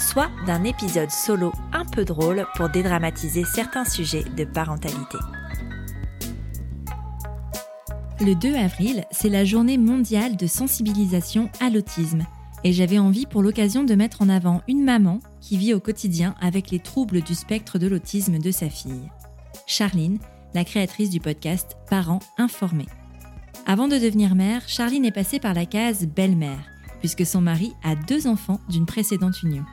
[0.00, 5.18] soit d'un épisode solo un peu drôle pour dédramatiser certains sujets de parentalité.
[8.20, 12.26] Le 2 avril, c'est la journée mondiale de sensibilisation à l'autisme.
[12.64, 16.34] Et j'avais envie pour l'occasion de mettre en avant une maman qui vit au quotidien
[16.40, 19.08] avec les troubles du spectre de l'autisme de sa fille.
[19.66, 20.18] Charline,
[20.52, 22.88] la créatrice du podcast Parents informés.
[23.66, 27.94] Avant de devenir mère, Charline est passée par la case belle-mère, puisque son mari a
[27.94, 29.64] deux enfants d'une précédente union.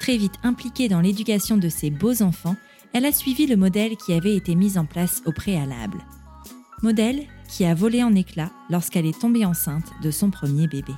[0.00, 2.56] Très vite impliquée dans l'éducation de ses beaux enfants,
[2.92, 5.98] elle a suivi le modèle qui avait été mis en place au préalable.
[6.82, 10.92] Modèle qui a volé en éclats lorsqu'elle est tombée enceinte de son premier bébé.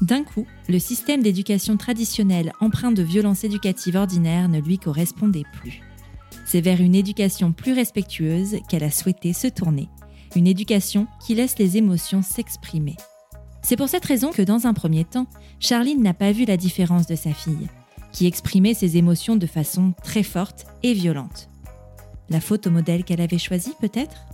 [0.00, 5.80] D'un coup, le système d'éducation traditionnel empreint de violences éducatives ordinaires ne lui correspondait plus.
[6.46, 9.88] C'est vers une éducation plus respectueuse qu'elle a souhaité se tourner,
[10.34, 12.96] une éducation qui laisse les émotions s'exprimer.
[13.64, 15.26] C'est pour cette raison que dans un premier temps,
[15.58, 17.68] Charline n'a pas vu la différence de sa fille,
[18.12, 21.48] qui exprimait ses émotions de façon très forte et violente.
[22.28, 24.26] La faute au modèle qu'elle avait choisi peut-être?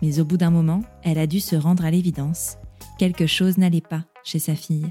[0.00, 2.56] Mais au bout d'un moment, elle a dû se rendre à l'évidence.
[2.98, 4.86] Quelque chose n'allait pas chez sa fille.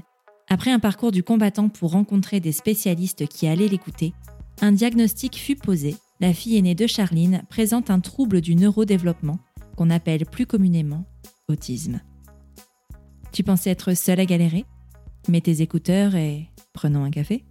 [0.48, 4.14] Après un parcours du combattant pour rencontrer des spécialistes qui allaient l'écouter,
[4.60, 5.96] un diagnostic fut posé.
[6.20, 9.40] La fille aînée de Charline présente un trouble du neurodéveloppement
[9.76, 11.06] qu'on appelle plus communément
[11.48, 12.00] autisme.
[13.32, 14.64] Tu pensais être seule à galérer
[15.28, 17.44] Mets tes écouteurs et prenons un café.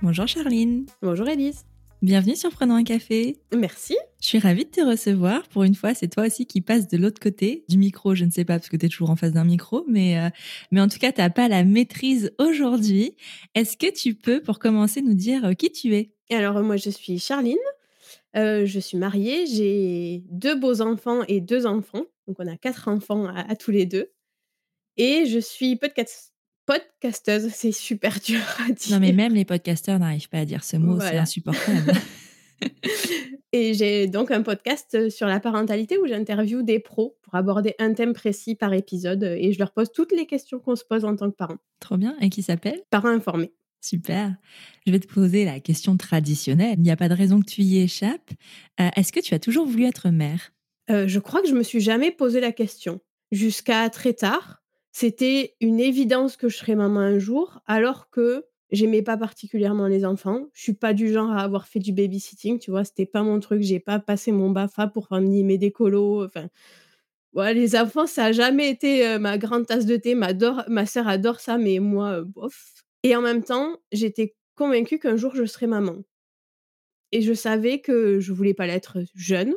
[0.00, 0.86] Bonjour Charline.
[1.02, 1.66] Bonjour Elise.
[2.00, 3.36] Bienvenue sur Prenons un café.
[3.54, 3.94] Merci.
[4.22, 5.46] Je suis ravie de te recevoir.
[5.48, 8.14] Pour une fois, c'est toi aussi qui passes de l'autre côté du micro.
[8.14, 10.30] Je ne sais pas parce que tu es toujours en face d'un micro, mais, euh,
[10.70, 13.14] mais en tout cas, tu n'as pas la maîtrise aujourd'hui.
[13.54, 16.14] Est-ce que tu peux, pour commencer, nous dire euh, qui tu es?
[16.30, 17.58] Alors, moi, je suis Charline.
[18.34, 19.44] Euh, je suis mariée.
[19.46, 22.04] J'ai deux beaux enfants et deux enfants.
[22.30, 24.12] Donc, on a quatre enfants à, tous les deux.
[24.96, 26.32] Et je suis podcast
[26.64, 27.50] podcasteuse.
[27.52, 28.92] C'est super dur à dire.
[28.92, 31.00] Non, mais même les podcasteurs n'arrivent pas à dire ce mot.
[31.00, 31.92] C'est insupportable.
[33.52, 37.94] et j'ai donc un podcast sur la parentalité où j'interviewe des pros pour aborder un
[37.94, 41.16] thème précis par épisode et je leur pose toutes les questions qu'on se pose en
[41.16, 41.58] tant que parent.
[41.80, 42.16] Trop bien.
[42.20, 42.80] Et qui s'appelle?
[42.90, 43.52] Parents informés.
[43.80, 44.36] Super.
[44.86, 46.76] Je vais te poser la question traditionnelle.
[46.78, 48.30] Il n'y a pas de raison que tu y échappes.
[48.78, 50.52] Euh, est-ce que tu as toujours voulu être mère?
[50.90, 53.00] Euh, je crois que je me suis jamais posé la question.
[53.30, 54.62] Jusqu'à très tard,
[54.92, 60.04] c'était une évidence que je serais maman un jour, alors que j'aimais pas particulièrement les
[60.04, 60.48] enfants.
[60.52, 63.38] Je suis pas du genre à avoir fait du babysitting, tu vois, c'était pas mon
[63.40, 63.62] truc.
[63.62, 66.24] J'ai pas passé mon BAFA pour animer des colos.
[66.24, 66.48] Enfin,
[67.52, 70.14] les enfants, ça a jamais été euh, ma grande tasse de thé.
[70.14, 70.32] Ma,
[70.68, 72.84] ma sœur adore ça, mais moi, euh, bof.
[73.02, 75.98] Et en même temps, j'étais convaincue qu'un jour je serais maman.
[77.12, 79.54] Et je savais que je voulais pas l'être jeune,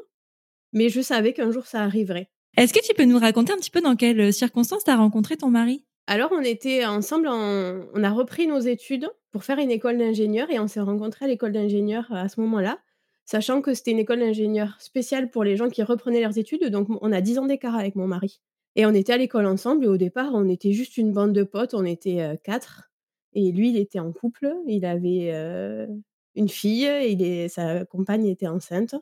[0.73, 2.29] mais je savais qu'un jour ça arriverait.
[2.57, 5.38] Est-ce que tu peux nous raconter un petit peu dans quelles circonstances tu as rencontré
[5.38, 5.85] ton mari?
[6.06, 10.59] Alors, on était ensemble, on a repris nos études pour faire une école d'ingénieur et
[10.59, 12.78] on s'est rencontrés à l'école d'ingénieur à ce moment-là,
[13.25, 16.66] sachant que c'était une école d'ingénieur spéciale pour les gens qui reprenaient leurs études.
[16.66, 18.41] Donc, on a 10 ans d'écart avec mon mari.
[18.75, 21.44] Et on était à l'école ensemble et au départ, on était juste une bande de
[21.44, 22.91] potes, on était euh, quatre.
[23.33, 25.88] Et lui, il était en couple, il avait euh,
[26.35, 28.95] une fille et sa compagne était enceinte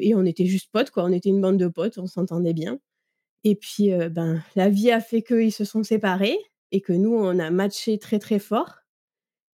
[0.00, 1.04] et on était juste potes, quoi.
[1.04, 2.78] On était une bande de potes, on s'entendait bien.
[3.44, 6.38] Et puis, ben, la vie a fait qu'ils se sont séparés
[6.72, 8.78] et que nous, on a matché très, très fort.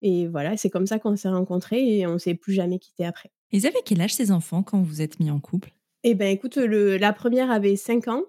[0.02, 3.32] Et voilà, c'est comme ça qu'on s'est rencontrés et on s'est plus jamais quittés après.
[3.52, 5.74] Ils avaient quel âge ces enfants quand vous êtes mis en couple?
[6.04, 8.24] Eh ben, écoute, le, la première avait 5 ans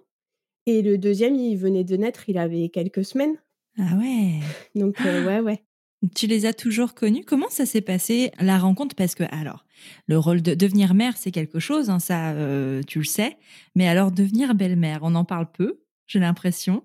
[0.67, 3.37] et le deuxième, il venait de naître, il avait quelques semaines.
[3.79, 4.41] Ah ouais
[4.75, 5.63] Donc, ouais, ouais.
[6.15, 7.25] Tu les as toujours connus?
[7.25, 8.95] Comment ça s'est passé la rencontre?
[8.95, 9.65] Parce que alors,
[10.07, 13.37] le rôle de devenir mère, c'est quelque chose, hein, ça, euh, tu le sais.
[13.75, 16.85] Mais alors devenir belle-mère, on en parle peu, j'ai l'impression.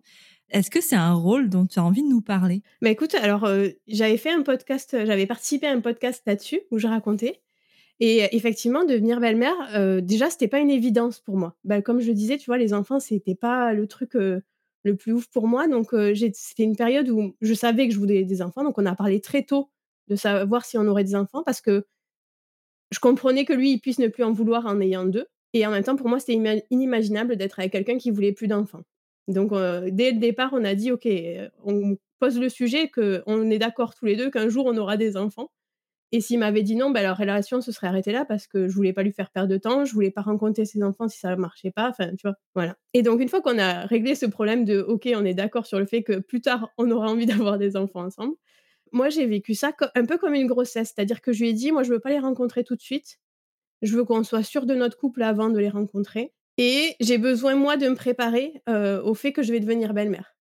[0.50, 2.62] Est-ce que c'est un rôle dont tu as envie de nous parler?
[2.82, 6.62] Bah écoute, alors euh, j'avais fait un podcast, euh, j'avais participé à un podcast là-dessus
[6.72, 7.42] où je racontais.
[8.02, 11.56] Et effectivement, devenir belle-mère, euh, déjà, c'était pas une évidence pour moi.
[11.64, 15.14] Bah, comme je le disais, tu vois, les enfants, c'était pas le truc le plus
[15.14, 15.70] ouf pour moi.
[15.70, 18.66] Donc, c'était une période où je savais que je voulais des enfants.
[18.66, 19.70] Donc, on a parlé très tôt
[20.10, 21.86] de savoir si on aurait des enfants parce que
[22.96, 25.28] je comprenais que lui, il puisse ne plus en vouloir en ayant deux.
[25.54, 28.84] Et en même temps, pour moi, c'était inimaginable d'être avec quelqu'un qui voulait plus d'enfants.
[29.28, 31.08] Donc, dès le départ, on a dit, OK,
[31.64, 35.18] on, pose le sujet, qu'on est d'accord tous les 2 qu'un jour on aura des
[35.18, 35.52] enfants
[36.12, 38.76] et s'il m'avait dit non, bah, la relation se serait arrêtée là parce que je
[38.76, 41.36] voulais pas lui faire perdre de temps, je voulais pas rencontrer ses enfants si ça
[41.36, 42.12] marchait pas, enfin?
[42.54, 45.66] Voilà et donc une fois qu'on a réglé ce problème de OK, on est d'accord
[45.66, 48.36] sur le fait que plus tard, on aura envie d'avoir des enfants ensemble.
[48.96, 51.72] Moi, j'ai vécu ça un peu comme une grossesse, c'est-à-dire que je lui ai dit:
[51.74, 53.20] «Moi, je veux pas les rencontrer tout de suite.
[53.82, 57.56] Je veux qu'on soit sûr de notre couple avant de les rencontrer et j'ai besoin,
[57.56, 60.36] moi, de me préparer, heu, au fait que je vais devenir belle-mère».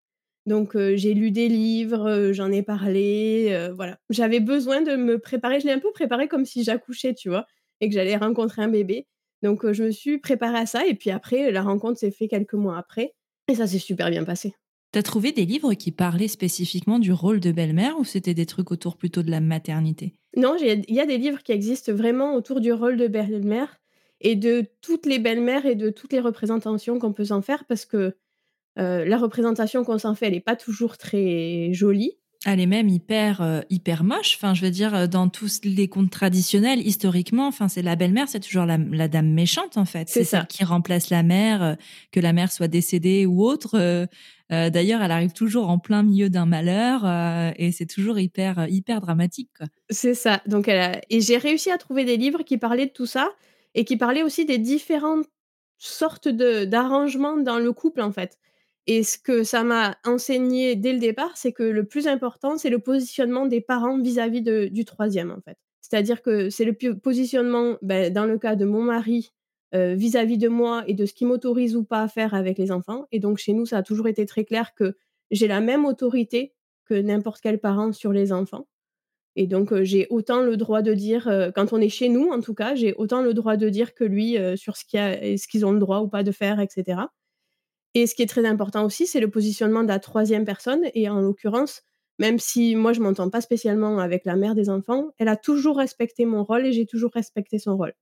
[0.47, 3.99] Donc heu, j'ai lu des livres, heu, j'en ai parlé, voilà.
[4.11, 7.47] J'avais besoin de me préparer, je l'ai un peu préparé comme si j'accouchais, tu vois?
[7.81, 9.07] Et que j'allais rencontrer un bébé.
[9.43, 12.53] Donc je me suis préparée à ça et puis après, la rencontre s'est fait quelques
[12.55, 13.13] mois après
[13.49, 14.55] et ça s'est super bien passé.
[14.93, 18.45] Tu as trouvé des livres qui parlaient spécifiquement du rôle de belle-mère ou c'était des
[18.45, 20.15] trucs autour plutôt de la maternité?
[20.35, 23.79] Non, il y a des livres qui existent vraiment autour du rôle de belle-mère
[24.19, 27.85] et de toutes les belles-mères et de toutes les représentations qu'on peut s'en faire parce
[27.85, 28.15] que
[28.79, 32.19] Heu, la représentation qu'on s'en fait, elle est pas toujours très jolie.
[32.45, 34.35] Elle est même hyper, heu, hyper moche.
[34.35, 38.27] Enfin, je veux dire, heu, dans tous les contes traditionnels, historiquement, enfin, c'est la belle-mère,
[38.27, 40.09] c'est toujours la la dame méchante, en fait.
[40.09, 41.75] C'est celle qui remplace la mère, heu,
[42.11, 44.07] que la mère soit décédée ou autre,
[44.49, 49.01] d'ailleurs, elle arrive toujours en plein milieu d'un malheur, heu et c'est toujours hyper, hyper
[49.01, 49.49] dramatique.
[49.89, 52.91] C'est ça, donc elle a et j'ai réussi à trouver des livres qui parlaient de
[52.91, 53.31] tout ça
[53.75, 55.25] et qui parlaient aussi des différentes
[55.77, 58.37] sortes de d'arrangements dans le couple, en fait
[58.87, 62.69] et ce que ça m'a enseigné dès le départ, c'est que le plus important, c'est
[62.69, 65.57] le positionnement des parents vis-à-vis du troisième, en fait.
[65.81, 69.31] C'est-à-dire que c'est le positionnement, bah, dans le cas de mon mari,
[69.75, 72.71] heu, vis-à-vis de moi et de ce qu'il m'autorise ou pas à faire avec les
[72.71, 73.07] enfants.
[73.11, 74.95] Et donc chez nous, ça a toujours été très clair que
[75.31, 76.53] j'ai la même autorité
[76.85, 78.67] que n'importe quel parent sur les enfants.
[79.35, 82.29] Et donc, heu, j'ai autant le droit de dire, heu, quand on est chez nous
[82.31, 84.85] en tout cas, j'ai autant le droit de dire que lui, sur ce
[85.47, 87.11] qu'ils ont le droit ou pas de faire et cetera
[87.95, 90.83] et ce qui est très important aussi, c'est le positionnement de la troisième personne.
[90.95, 91.83] Et en l'occurrence,
[92.19, 95.77] même si moi je m'entends pas spécialement avec la mère des enfants, elle a toujours
[95.77, 97.93] respecté mon rôle et j'ai toujours respecté son rôle.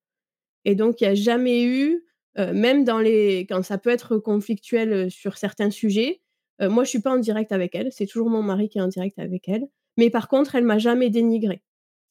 [0.66, 2.04] Et donc il y a jamais eu,
[2.40, 6.22] heu, même dans les quand ça peut être conflictuel, heu, sur certains sujets,
[6.62, 8.82] heu, moi je suis pas en direct avec elle, c'est toujours mon mari qui est
[8.82, 9.68] en direct avec elle,
[9.98, 11.62] mais par contre elle m'a jamais dénigrée.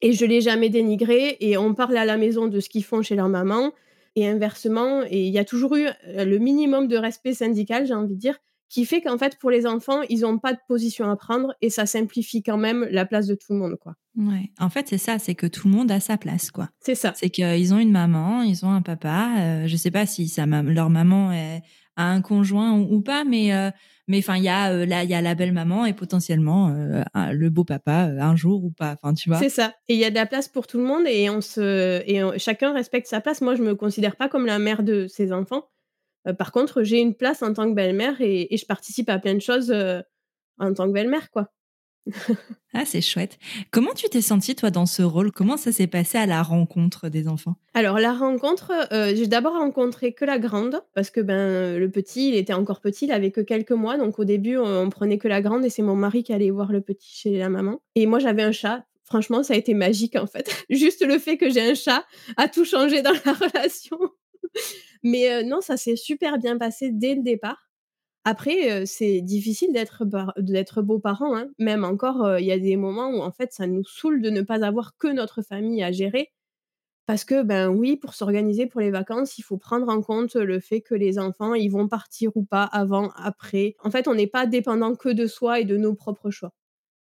[0.03, 1.37] Et je l'ai jamais dénigrée.
[1.41, 3.73] Et on parle à la maison de ce qu'ils font chez leur maman
[4.17, 8.15] et inversement et il y a toujours eu, le minimum de respect syndical, j'ai envie
[8.15, 11.17] de dire, qui fait qu'en fait pour les enfants, ils ont pas de position à
[11.17, 13.95] prendre et ça simplifie quand même la place de tout le monde, quoi.
[14.17, 16.69] Ouais, en fait, c'est ça, c'est que tout le monde a sa place, quoi.
[16.81, 17.13] C'est ça.
[17.17, 20.47] C'est qu'ils ont une maman, ils ont un papa, heu, je sais pas si sa
[20.47, 21.63] leur maman est
[21.97, 23.53] a un conjoint ou ou pas, mais
[24.11, 26.69] mais enfin, il y a, heu, la il y a la belle-maman et potentiellement,
[27.15, 29.45] un le beau papa, heu, un jour ou pas, enfin, tu vois?
[29.45, 31.41] C'est ça et il y a de la place pour tout le monde et on
[31.41, 33.41] se et on chacun respecte sa place.
[33.41, 35.69] Moi, je me considère pas comme la mère de ses enfants.
[36.39, 39.35] Par contre, j'ai une place en tant que belle-mère et et je participe à plein
[39.35, 39.73] de choses,
[40.59, 41.53] en tant que belle-mère, quoi.
[42.73, 43.39] Ah, c'est chouette.
[43.73, 45.33] Comment tu t'es sentie, toi, dans ce rôle?
[45.33, 47.57] Comment ça s'est passé à la rencontre des enfants?
[47.75, 52.29] Alors la rencontre, heu, j'ai d'abord rencontré que la grande parce que, ben, le petit,
[52.29, 55.27] il était encore petit, il avait que quelques mois donc au début, on prenait que
[55.27, 58.07] la grande et c'est mon mari qui allait voir le petit chez la maman et
[58.07, 58.85] moi j'avais un chat.
[59.03, 60.49] Franchement, ça a été magique, en fait.
[60.71, 62.05] Juste le fait que j'ai un chat
[62.37, 63.99] a tout changé dans la relation.
[65.03, 67.70] Mais heu, non, ça s'est super bien passé dès le départ.
[68.25, 70.05] Après, c'est difficile d'être
[70.39, 71.49] d'être beaux-parents, hein.
[71.59, 74.43] Même encore, il y a des moments où en fait ça nous saoule de ne
[74.43, 76.31] pas avoir que notre famille à gérer
[77.07, 80.61] parce que, ben, oui, pour s'organiser pour les vacances, il faut prendre en compte, le
[80.61, 83.75] fait que les enfants, ils vont partir ou pas avant, après.
[83.83, 86.53] En fait, on n'est pas dépendant que de soi et de nos propres choix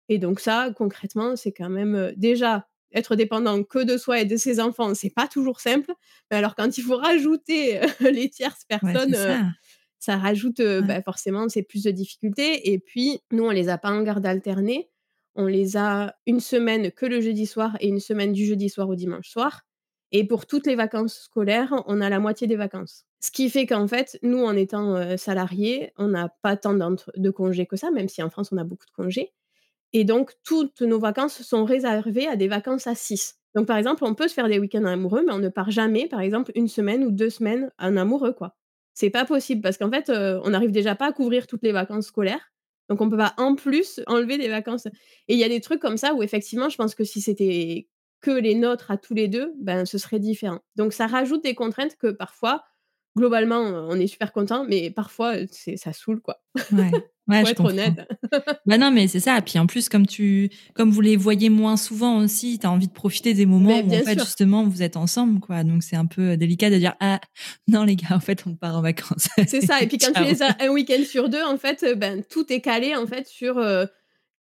[0.10, 4.38] et donc ça, concrètement, c'est quand même, déjà, être dépendant que de soi et de
[4.38, 5.92] ses enfants, c'est pas toujours simple.
[6.32, 9.16] Mais alors quand il faut rajouter, les tierces personnes,
[10.00, 10.18] ça.
[10.18, 10.88] rajoute, Ouais.
[10.88, 14.26] bah, forcément, c'est plus de difficultés et puis nous, on les a pas en garde
[14.26, 14.90] alternée.
[15.36, 18.90] On les a une semaine que le jeudi soir et une semaine du jeudi soir
[18.90, 19.62] au dimanche soir
[20.12, 23.06] et pour toutes les vacances scolaires, on a la moitié des vacances.
[23.20, 27.66] Ce qui fait qu'en fait, nous, en étant, salariés, on n'a pas tant de congés
[27.66, 29.34] que ça, même si en France, on a beaucoup de congés
[29.94, 33.36] et donc toutes nos vacances sont réservées à des vacances à 6.
[33.56, 36.08] Donc par exemple, on peut se faire des week-ends amoureux, mais on ne part jamais,
[36.08, 38.56] par exemple, une semaine ou 2 semaines en amoureux, quoi.
[39.00, 41.72] C'est pas possible parce qu'en fait, heu, on n'arrive déjà pas à couvrir toutes les
[41.72, 42.52] vacances scolaires,
[42.90, 45.80] donc on peut pas en plus enlever des vacances et il y a des trucs
[45.80, 47.88] comme ça où effectivement, je pense que si c'était
[48.22, 50.62] que les nôtres à tous les 2, ben, ce serait différent.
[50.78, 52.64] Donc ça rajoute des contraintes que parfois,
[53.18, 56.42] globalement, heu, on est super contents, mais parfois, c'est ça saoule, quoi.
[56.72, 56.92] Ouais.
[57.30, 57.72] Ouais, Faut je être comprends.
[57.74, 58.08] honnête.
[58.66, 59.42] Bah, non, mais c'est ça.
[59.42, 62.88] Puis en plus, comme tu comme vous les voyez moins souvent aussi, tu as envie
[62.88, 64.26] de profiter des moments où en fait, sûr.
[64.26, 65.64] justement, vous êtes ensemble, quoi.
[65.64, 67.20] Donc c'est un peu délicat de dire: «Ah
[67.68, 69.28] non les gars, en fait, on part en vacances.
[69.46, 70.26] C'est ça et puis quand tu Ciao».
[70.26, 73.58] les as un week-end sur 2 en fait, ben, tout est calé en fait sur,
[73.60, 73.88] heu,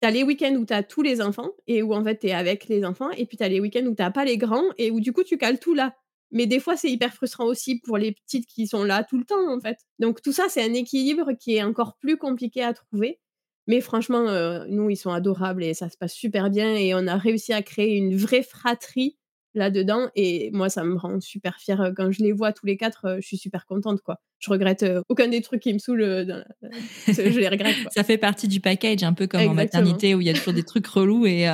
[0.03, 2.27] Tu as les week-ends où tu as tous les enfants et où en fait tu
[2.29, 4.65] es avec les enfants et puis tu as les week-ends où tu pas les grands
[4.79, 5.95] et où du coup tu cales tout là.
[6.33, 9.25] Mais des fois, c'est hyper frustrant aussi pour les petites qui sont là tout le
[9.25, 9.79] temps, en fait.
[9.99, 13.21] Donc tout ça, c'est un équilibre qui est encore plus compliqué à trouver.
[13.67, 17.07] Mais franchement, euh, nous, ils sont adorables et ça se passe super bien et on
[17.07, 19.19] a réussi à créer une vraie fratrie
[19.57, 20.09] là-dedans.
[20.15, 21.81] Et moi, ça me rend super fière.
[21.81, 24.21] Euh, quand je les vois tous les quatre, euh, je suis super contente, quoi.
[24.39, 26.27] Je regrette euh, aucun des trucs qui me saoulent.
[27.09, 27.75] je les regrette.
[27.91, 30.53] ça fait partie du package, un peu comme en maternité où il y a toujours
[30.53, 31.49] des trucs relous et,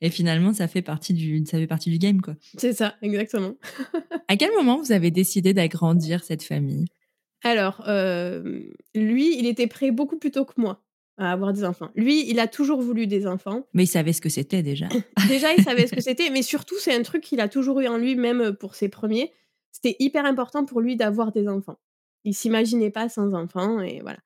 [0.00, 2.34] et finalement, ça fait partie du, ça fait partie du game, quoi.
[2.58, 3.54] C'est ça, exactement.
[4.28, 6.86] à quel moment vous avez décidé d'agrandir cette famille?
[7.44, 7.84] Alors,
[8.94, 10.83] lui, il était prêt beaucoup plus tôt que moi
[11.16, 11.90] à avoir des enfants.
[11.94, 13.66] Lui, il a toujours voulu des enfants.
[13.72, 14.88] Mais il savait ce que c'était déjà.
[15.28, 17.86] déjà, il savait ce que c'était, mais surtout, c'est un truc qu'il a toujours eu
[17.86, 19.32] en lui, même pour ses premiers.
[19.70, 21.78] C'était hyper important pour lui d'avoir des enfants.
[22.26, 24.16] Il s'imaginait pas sans enfants, et voilà.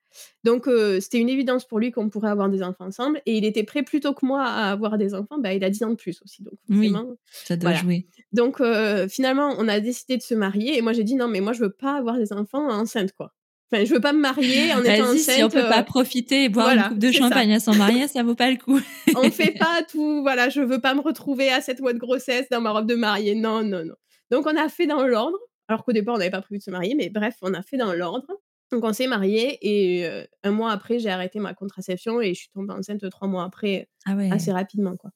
[0.44, 3.44] Donc, euh, c'était une évidence pour lui qu'on pourrait avoir des enfants ensemble, et il
[3.44, 5.38] était prêt plutôt que moi à avoir des enfants.
[5.38, 6.94] Bah, il a 10 ans de plus aussi, donc Oui,
[7.26, 8.06] ça doit jouer.
[8.32, 11.40] Donc, euh, finalement, on a décidé de se marier, et moi, j'ai dit non, mais
[11.40, 13.34] moi, je veux pas avoir des enfants enceintes, quoi.
[13.70, 15.18] Enfin, je veux pas me marier en étant enceinte.
[15.18, 18.08] Si on peut pas euh, profiter et boire une coupe de champagne à s'en marier,
[18.08, 18.80] ça vaut pas le coup.
[19.16, 20.22] on fait pas tout.
[20.22, 22.94] Voilà, je veux pas me retrouver à cette mois de grossesse dans ma robe de
[22.94, 23.34] mariée.
[23.34, 23.94] Non, non, non.
[24.30, 25.38] Donc on a fait dans l'ordre.
[25.68, 27.76] Alors qu'au départ on n'avait pas prévu de se marier, mais bref, on a fait
[27.76, 28.26] dans l'ordre.
[28.72, 32.40] Donc on s'est marié et euh, un mois après j'ai arrêté ma contraception et je
[32.40, 35.10] suis tombée enceinte trois mois après, ah assez rapidement quoi.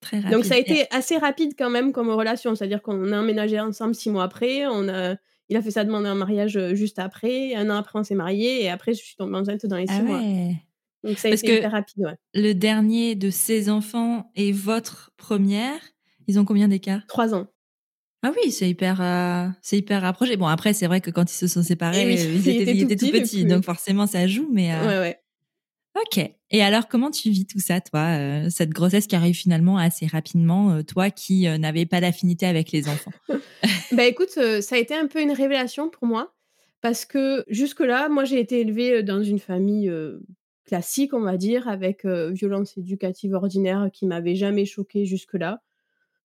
[0.00, 0.32] Très rapide.
[0.32, 3.94] Donc ça a été assez rapide quand même comme relation, c'est-à-dire qu'on a emménagé ensemble
[3.94, 5.16] six mois après, on a
[5.52, 7.54] il a fait sa demande en mariage juste après.
[7.54, 9.94] Un an après, on s'est mariés et après, je suis tombée enceinte dans les six
[9.98, 10.20] ah mois.
[11.04, 12.04] Donc ça a été hyper rapide.
[12.04, 12.16] Ouais.
[12.34, 15.80] Le dernier de ses enfants et votre première,
[16.26, 17.06] ils ont combien d'écart?
[17.06, 17.48] Trois ans.
[18.22, 20.36] Ah oui, c'est hyper, euh, c'est hyper rapproché.
[20.36, 23.44] Bon, après, c'est vrai que quand ils se sont séparés, eh ils, étaient, tout, petits,
[23.44, 24.48] donc forcément, ça joue.
[24.52, 25.21] Mais euh, ouais, ouais.
[25.94, 26.24] Ok.
[26.50, 30.06] Et alors, comment tu vis tout ça, toi, euh, cette grossesse qui arrive finalement assez
[30.06, 33.12] rapidement, euh, toi qui euh, n'avais pas d'affinité avec les enfants?
[33.92, 36.34] Bah écoute, ça a été un peu une révélation pour moi
[36.80, 39.92] parce que jusque-là, moi, j'ai été élevée dans une famille
[40.64, 45.60] classique, on va dire, avec violence éducative ordinaire qui m'avait jamais choquée jusque-là.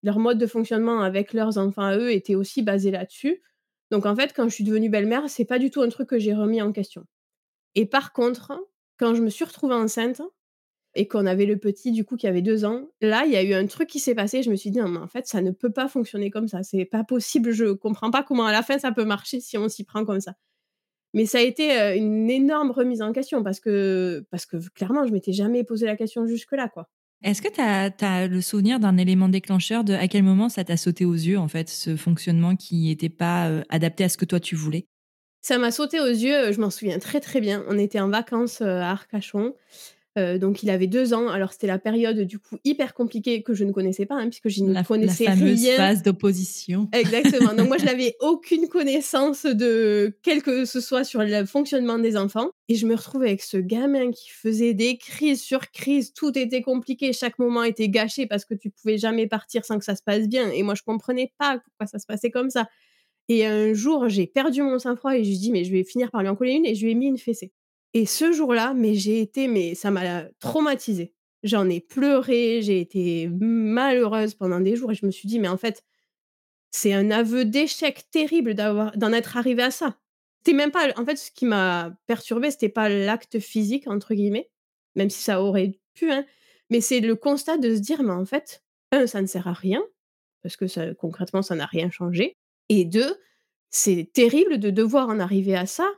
[0.05, 3.43] Leur mode de fonctionnement avec leurs enfants à eux était aussi basé là-dessus.
[3.91, 6.21] Donc en fait, quand je suis devenue belle-mère, c'est pas du tout un truc que
[6.21, 7.05] j'ai remis en question.
[7.75, 8.53] Et par contre,
[8.99, 10.23] quand je me suis retrouvée enceinte
[10.95, 13.43] et qu'on avait le petit, du coup, qui avait deux ans, là, il y a
[13.43, 14.43] eu un truc qui s'est passé.
[14.43, 16.63] Je me suis dit, non, mais en fait, ça ne peut pas fonctionner comme ça.
[16.63, 17.53] C'est pas possible.
[17.53, 20.21] Je comprends pas comment à la fin ça peut marcher si on s'y prend comme
[20.21, 20.35] ça.
[21.13, 25.13] Mais ça a été une énorme remise en question parce que, parce que clairement, je
[25.13, 26.89] m'étais jamais posé la question jusque-là, quoi.
[27.23, 30.77] Est-ce que tu as, le souvenir d'un élément déclencheur de à quel moment ça t'a
[30.77, 34.41] sauté aux yeux, en fait, ce fonctionnement qui n'était pas adapté à ce que toi
[34.41, 34.87] tu voulais?
[35.47, 37.65] Ça m'a sauté aux yeux, je m'en souviens très très bien.
[37.69, 39.55] On était en vacances à Arcachon.
[40.17, 41.29] donc il avait deux ans.
[41.29, 44.49] Alors c'était la période du coup hyper compliquée que je ne connaissais pas, hein, puisque
[44.49, 45.77] je ne connaissais la fameuse rien.
[45.77, 46.89] phase d'opposition.
[46.93, 47.55] Exactement.
[47.55, 52.17] Donc moi je n'avais aucune connaissance de quel que ce soit sur le fonctionnement des
[52.17, 52.49] enfants.
[52.69, 56.13] Et je me retrouvais avec ce gamin qui faisait des crises sur crises.
[56.13, 57.13] Tout était compliqué.
[57.13, 60.27] Chaque moment était gâché parce que tu pouvais jamais partir sans que ça se passe
[60.27, 60.51] bien.
[60.51, 62.67] Et moi je comprenais pas pourquoi ça se passait comme ça.
[63.29, 66.23] Et un jour, j'ai perdu mon sang-froid et je dis, mais je vais finir par
[66.23, 67.53] lui en coller une et je lui ai mis une fessée.
[67.95, 71.13] Et ce jour-là, mais j'ai été, mais ça m'a traumatisée.
[71.43, 75.49] J'en ai pleuré, j'ai été malheureuse pendant des jours et je me suis dit, mais
[75.49, 75.85] en fait,
[76.71, 79.99] c'est un aveu d'échec terrible d'en être arrivé à ça.
[80.39, 84.51] C'était même pas, en fait, ce qui m'a perturbée, c'était pas l'acte physique, entre guillemets,
[84.95, 86.25] même si ça aurait pu, hein,
[86.71, 89.53] mais c'est le constat de se dire, mais en fait, un, ça ne sert à
[89.53, 89.83] rien,
[90.43, 92.37] parce que concrètement, ça n'a rien changé.
[92.69, 93.17] Et deux,
[93.71, 95.89] c'est terrible de devoir en arriver à ça.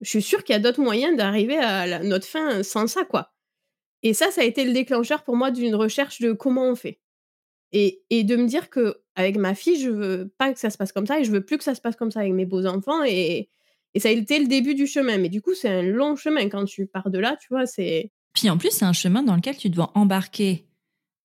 [0.00, 3.32] Je suis sûre qu'il y a d'autres moyens d'arriver à notre fin sans ça, quoi.
[4.02, 7.00] Et ça, ça a été le déclencheur pour moi d'une recherche de comment on fait.
[7.72, 10.78] Et, et, de me dire que avec ma fille, je veux pas que ça se
[10.78, 12.46] passe comme ça et je veux plus que ça se passe comme ça avec mes
[12.46, 13.04] beaux enfants.
[13.04, 13.48] Et,
[13.94, 15.18] et ça a été le début du chemin.
[15.18, 17.66] Mais du coup, c'est un long chemin quand tu pars de là, tu vois.
[17.66, 18.10] C'est.
[18.32, 20.66] Puis en plus, c'est un chemin dans lequel tu dois embarquer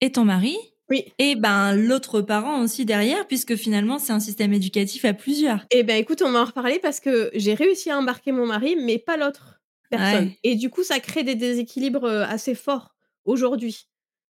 [0.01, 0.57] et ton mari
[0.89, 1.05] oui.
[1.17, 5.65] Et ben l'autre parent aussi derrière, puisque finalement c'est un système éducatif à plusieurs.
[5.71, 8.75] Eh ben écoute, on va en reparler parce que j'ai réussi à embarquer mon mari,
[8.79, 10.31] mais pas l'autre personne.
[10.43, 13.87] Et du coup, ça crée des déséquilibres euh, assez forts aujourd'hui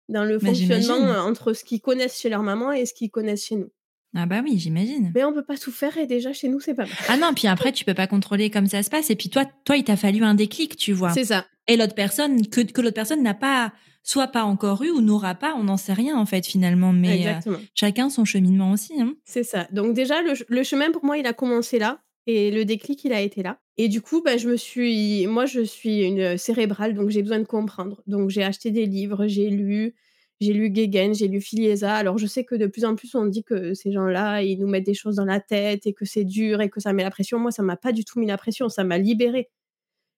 [0.08, 3.10] dans le bah, fonctionnement euh, entre ce qu'ils connaissent chez leur maman et ce qu'ils
[3.10, 3.70] connaissent chez nous.
[4.16, 5.12] Ah bah oui, j'imagine.
[5.14, 6.94] Mais on peut pas tout faire et déjà chez nous c'est pas mal.
[7.08, 9.44] Ah non, puis après tu peux pas contrôler comme ça se passe et puis toi
[9.64, 11.12] toi il t'a fallu un déclic, tu vois.
[11.12, 11.44] C'est ça.
[11.66, 13.70] Et l'autre personne que que l'autre personne n'a pas
[14.02, 17.26] soit pas encore eu ou n'aura pas, on n'en sait rien en fait finalement, mais
[17.28, 19.00] euh, chacun son cheminement aussi.
[19.00, 19.14] Hein.
[19.24, 19.66] C'est ça.
[19.72, 22.00] Donc déjà, le, chemin pour moi, il a commencé là.
[22.26, 25.46] et le déclic, il a été là et du coup, bah, je me suis moi,
[25.46, 28.02] je suis une cérébrale, donc j'ai besoin de comprendre.
[28.08, 29.94] Donc j'ai acheté des livres, j'ai lu,
[30.40, 31.94] j'ai lu Guéguen, j'ai lu Filieza.
[31.94, 34.66] Alors je sais que de plus en plus, on dit que ces gens-là, ils nous
[34.66, 37.10] mettent des choses dans la tête et que c'est dur et que ça met la
[37.12, 37.38] pression.
[37.38, 39.48] Moi, ça m'a pas du tout mis la pression, ça m'a libérée.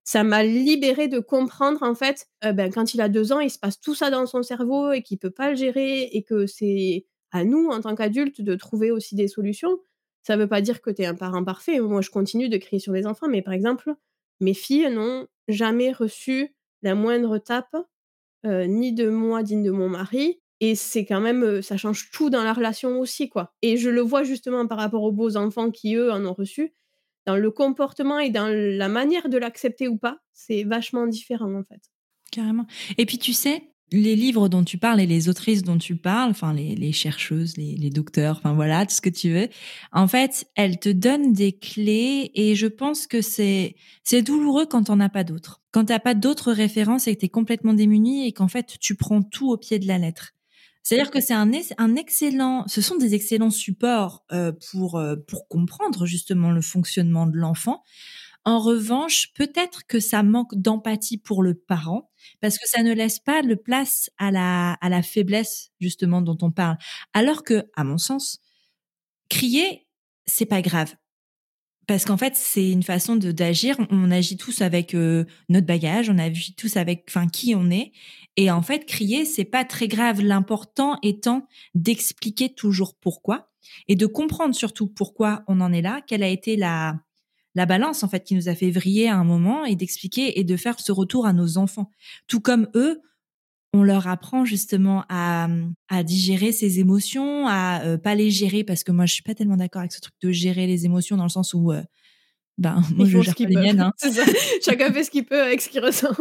[0.07, 3.51] Ça m'a libérée de comprendre, en fait, heu, ben, quand il a 2 ans, il
[3.51, 6.47] se passe tout ça dans son cerveau et qu'il peut pas le gérer et que
[6.47, 9.79] c'est à nous, en tant qu'adultes, de trouver aussi des solutions.
[10.23, 11.81] Ça veut pas dire que tu es un parent parfait.
[11.81, 13.95] Moi, je continue de crier sur les enfants, mais par exemple,
[14.41, 17.77] mes filles n'ont jamais reçu la moindre tape,
[18.47, 22.11] heu, ni de moi, ni de mon mari et c'est quand même, heu, ça change
[22.13, 25.37] tout dans la relation aussi, quoi et je le vois justement par rapport aux beaux
[25.37, 26.73] enfants qui, eux, en ont reçu.
[27.31, 31.63] Dans le comportement et dans la manière de l'accepter ou pas, c'est vachement différent, en
[31.63, 31.81] fait.
[32.33, 32.67] Carrément
[32.99, 36.31] et puis, tu sais, les livres dont tu parles et les autrices dont tu parles,
[36.31, 39.49] enfin les, chercheuses, les, les, docteurs, enfin voilà, tout ce que tu veux.
[39.93, 44.91] En fait, elles te donnent des clés et je pense que c'est c'est douloureux quand
[44.91, 45.61] on n'a pas d'autres.
[45.71, 49.23] Quand t'as pas d'autres références et que t'es complètement démuni et qu'en fait tu prends
[49.23, 50.33] tout au pied de la lettre.
[50.83, 51.53] C'est-à-dire que c'est un,
[51.97, 57.37] excellent, ce sont des excellents supports euh, pour euh, pour comprendre justement le fonctionnement de
[57.37, 57.83] l'enfant.
[58.45, 62.11] En revanche, peut-être que ça manque d'empathie pour le parent
[62.41, 66.39] parce que ça ne laisse pas de place à la, à la faiblesse justement dont
[66.41, 66.79] on parle.
[67.13, 68.41] Alors que, à mon sens,
[69.29, 69.87] crier,
[70.27, 70.95] c'est pas grave.
[71.91, 73.77] Parce qu'en fait, c'est une façon de d'agir.
[73.91, 77.91] On agit tous avec euh, notre bagage, on agit tous avec, enfin, qui on est.
[78.37, 80.23] Et en fait, crier, c'est pas très grave.
[80.23, 83.51] L'important étant d'expliquer toujours pourquoi
[83.89, 86.95] et de comprendre surtout pourquoi on en est là, quelle a été la
[87.57, 90.45] la balance en fait qui nous a fait vriller à un moment et d'expliquer et
[90.45, 91.91] de faire ce retour à nos enfants.
[92.29, 93.01] Tout comme eux,
[93.73, 95.49] on leur apprend justement à,
[95.89, 99.35] à digérer ces émotions, à euh, pas les gérer parce que moi je suis pas
[99.35, 101.83] tellement d'accord avec ce truc de gérer les émotions dans le sens où euh,
[102.59, 103.81] ben moi je gère pas les miennes.
[103.81, 103.93] Hein.
[104.65, 106.13] Chacun fait ce qu'il peut avec ce qu'il ressent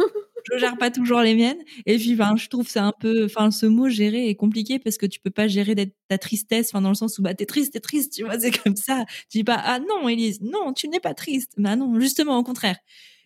[0.44, 1.58] je gère pas toujours les miennes.
[1.86, 4.96] Et puis, ben, je trouve c'est un peu, enfin, ce mot gérer est compliqué parce
[4.98, 5.74] que tu peux pas gérer
[6.08, 8.50] ta tristesse, enfin, dans le sens où, bah, t'es triste, t'es triste, tu vois, c'est
[8.50, 9.04] comme ça.
[9.30, 11.52] Tu dis pas, ah non, Elise, non, tu n'es pas triste.
[11.56, 12.76] Bah non, justement, au contraire.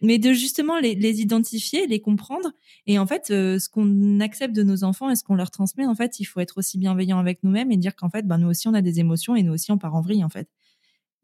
[0.03, 2.53] Mais de justement les, identifier, les comprendre.
[2.87, 5.87] Et en fait, euh, ce qu'on accepte de nos enfants et ce qu'on leur transmet,
[5.87, 8.49] en fait, il faut être aussi bienveillant avec nous-mêmes et dire qu'en fait, ben, nous
[8.49, 10.49] aussi, on a des émotions et nous aussi, on part en vrille, en fait.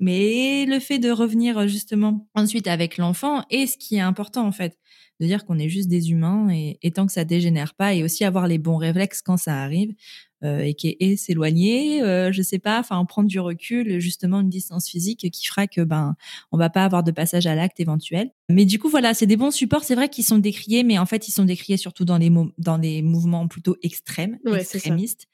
[0.00, 4.53] Mais le fait de revenir justement ensuite avec l'enfant est ce qui est important en
[4.53, 4.79] fait
[5.20, 8.24] de dire qu'on est juste des humains et, tant que ça dégénère pas et aussi
[8.24, 9.94] avoir les bons réflexes quand ça arrive
[10.42, 14.48] euh, et qui est s'éloigner, euh, je sais pas, enfin prendre du recul, justement une
[14.48, 16.16] distance physique qui fera que ben
[16.50, 18.30] on va pas avoir de passage à l'acte éventuel.
[18.48, 21.06] Mais du coup voilà, c'est des bons supports, c'est vrai qu'ils sont décriés, mais en
[21.06, 25.28] fait ils sont décriés surtout dans les dans des mouvements plutôt extrêmes, extrémistes.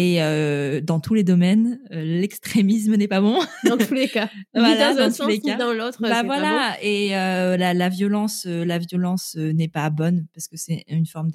[0.00, 3.40] Et euh, dans tous les domaines, euh, l'extrémisme n'est pas bon.
[3.64, 4.30] Dans tous les cas.
[4.54, 5.56] voilà, dans, tous les cas.
[5.56, 5.98] dans l'autre.
[6.00, 6.76] Bah voilà.
[6.80, 11.32] Et euh, la, la, violence, la violence n'est pas bonne parce que c'est une forme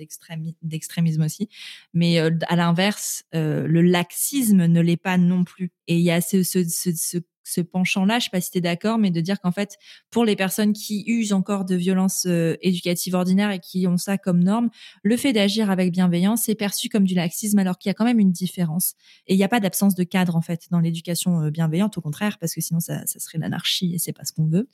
[0.62, 1.49] d'extrémisme aussi.
[1.93, 5.73] Mais à l'inverse, le laxisme ne l'est pas non plus.
[5.88, 8.62] Et il y a ce, ce, ce, ce penchant-là, je sais pas si tu es
[8.62, 9.78] d'accord, mais de dire qu'en fait,
[10.10, 14.17] pour les personnes qui usent encore de violences euh, éducatives ordinaires et qui ont ça
[14.17, 14.69] comme norme,
[15.04, 18.06] le fait d'agir avec bienveillance est perçu comme du laxisme alors qu'il y a quand
[18.06, 18.93] même une différence.
[19.28, 22.02] Et il n'y a pas d'absence de cadre en fait dans l'éducation euh, bienveillante, au
[22.02, 24.69] contraire, parce que sinon ça, ça serait l'anarchie et c'est pas ce qu'on veut.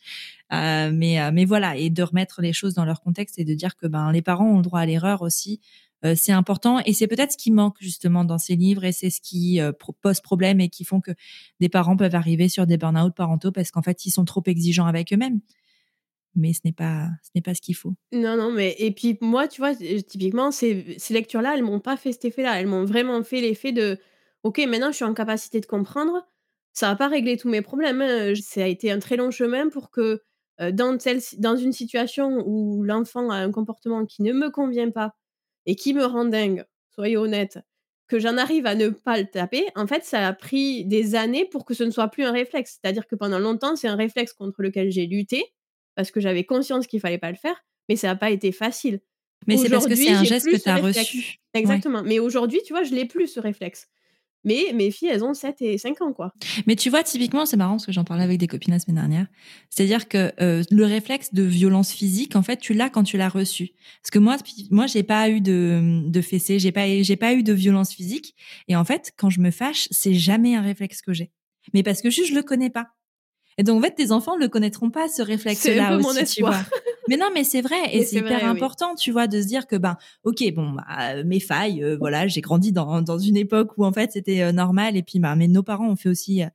[0.53, 3.53] Euh, mais, euh, mais voilà, et de remettre les choses dans leur contexte et de
[3.53, 5.59] dire que ben les parents ont le droit à l'erreur aussi
[6.05, 9.09] euh, c'est important et c'est peut-être ce qui manque justement dans ces livres et c'est
[9.09, 11.11] ce qui euh, pose problème et qui font que
[11.59, 14.85] des parents peuvent arriver sur des burn-out parentaux parce qu'en fait ils sont trop exigeants
[14.85, 15.41] avec eux-mêmes.
[16.35, 17.95] Mais ce n'est pas ce n'est pas ce qu'il faut.
[18.13, 21.97] Non non mais et puis moi tu vois typiquement ces, lectures là elles m'ont pas
[21.97, 23.97] fait cet effet là elles m'ont vraiment fait l'effet de
[24.43, 26.25] ok maintenant je suis en capacité de comprendre
[26.71, 28.33] ça va pas régler tous mes problèmes hein.
[28.41, 30.21] ça a été un très long chemin pour que
[30.61, 30.97] euh, dans,
[31.39, 35.13] dans une situation où l'enfant a un comportement qui ne me convient pas
[35.65, 37.59] et qui me rend dingue, soyez honnête,
[38.07, 41.45] que j'en arrive à ne pas le taper, en fait, ça a pris des années
[41.45, 42.79] pour que ce ne soit plus un réflexe.
[42.81, 45.43] C'est-à-dire que pendant longtemps, c'est un réflexe contre lequel j'ai lutté,
[45.95, 48.99] parce que j'avais conscience qu'il fallait pas le faire, mais ça n'a pas été facile.
[49.47, 51.37] Mais c'est parce que c'est un geste que tu as reçu.
[51.53, 52.03] Exactement.
[52.03, 53.87] Mais aujourd'hui, tu vois, je l'ai plus ce réflexe.
[54.45, 56.33] Mais mes filles, elles ont 7 et 5 ans, quoi.
[56.65, 58.95] Mais tu vois, typiquement, c'est marrant parce que j'en parlais avec des copines la semaine
[58.95, 59.27] dernière.
[59.69, 63.29] C'est-à-dire que euh, le réflexe de violence physique, en fait, tu l'as quand tu l'as
[63.29, 63.71] reçu.
[64.01, 64.37] Parce que moi,
[64.71, 68.35] moi, j'ai pas eu de, de fessée, j'ai pas, j'ai pas eu de violence physique.
[68.67, 71.31] Et en fait, quand je me fâche, c'est jamais un réflexe que j'ai.
[71.73, 72.87] Mais parce que juste, je le connais pas.
[73.59, 76.41] Et donc, en fait, tes enfants ne le connaîtront pas, ce réflexe-là aussi, mon tu
[76.43, 76.61] vois.
[77.09, 79.75] Mais non, mais c'est vrai, et c'est hyper important, tu vois, de se dire que
[79.75, 83.83] ben, ok, bon, bah, mes failles, euh, voilà, j'ai grandi dans dans une époque où
[83.83, 86.47] en fait c'était euh, normal, et puis bah, mais nos parents ont fait aussi euh,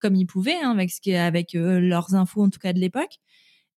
[0.00, 3.18] comme ils pouvaient, hein, avec, ce avec leurs infos en tout cas de l'époque.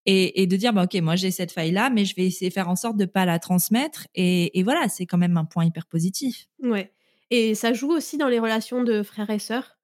[0.08, 2.54] Et, et, de dire, bah, OK, moi j'ai cette faille-là, mais je vais essayer de
[2.54, 4.08] faire en sorte de pas la transmettre.
[4.16, 6.48] Et, et voilà, c'est quand même un point hyper positif.
[6.64, 6.92] Ouais.
[7.30, 9.78] Et ça joue aussi dans les relations de frères et sœurs?